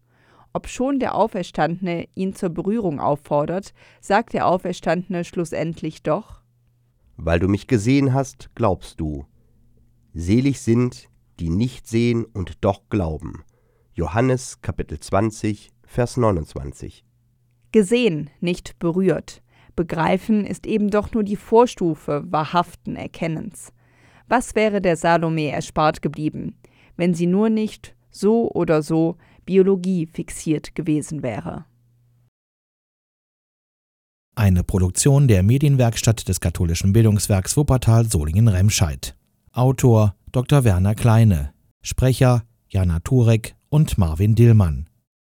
Obschon 0.53 0.99
der 0.99 1.15
Auferstandene 1.15 2.07
ihn 2.13 2.35
zur 2.35 2.49
Berührung 2.49 2.99
auffordert, 2.99 3.73
sagt 3.99 4.33
der 4.33 4.47
Auferstandene 4.47 5.23
schlussendlich 5.25 6.03
doch 6.03 6.41
Weil 7.17 7.39
du 7.39 7.47
mich 7.47 7.67
gesehen 7.67 8.13
hast, 8.13 8.51
glaubst 8.53 8.99
du. 8.99 9.25
Selig 10.13 10.61
sind, 10.61 11.09
die 11.39 11.49
nicht 11.49 11.87
sehen 11.87 12.25
und 12.25 12.63
doch 12.63 12.89
glauben. 12.89 13.43
Johannes 13.93 14.61
Kapitel 14.61 14.99
20, 14.99 15.71
Vers 15.83 16.17
29. 16.17 17.03
Gesehen, 17.71 18.29
nicht 18.39 18.79
berührt. 18.79 19.41
Begreifen 19.75 20.45
ist 20.45 20.65
eben 20.65 20.89
doch 20.89 21.13
nur 21.13 21.23
die 21.23 21.35
Vorstufe 21.35 22.23
wahrhaften 22.29 22.95
Erkennens. 22.95 23.73
Was 24.27 24.55
wäre 24.55 24.81
der 24.81 24.95
Salome 24.95 25.49
erspart 25.49 26.01
geblieben, 26.01 26.55
wenn 26.95 27.13
sie 27.13 27.27
nur 27.27 27.49
nicht 27.49 27.95
so 28.11 28.49
oder 28.51 28.81
so 28.81 29.17
Biologie 29.45 30.05
fixiert 30.05 30.75
gewesen 30.75 31.23
wäre. 31.23 31.65
Eine 34.35 34.63
Produktion 34.63 35.27
der 35.27 35.43
Medienwerkstatt 35.43 36.27
des 36.27 36.39
katholischen 36.39 36.93
Bildungswerks 36.93 37.57
Wuppertal 37.57 38.05
Solingen-Remscheid. 38.05 39.15
Autor 39.51 40.15
Dr. 40.31 40.63
Werner 40.63 40.95
Kleine. 40.95 41.53
Sprecher 41.81 42.43
Jana 42.69 42.99
Turek 43.01 43.55
und 43.71 43.97
Marvin 43.97 44.35
Dillmann. 44.35 44.90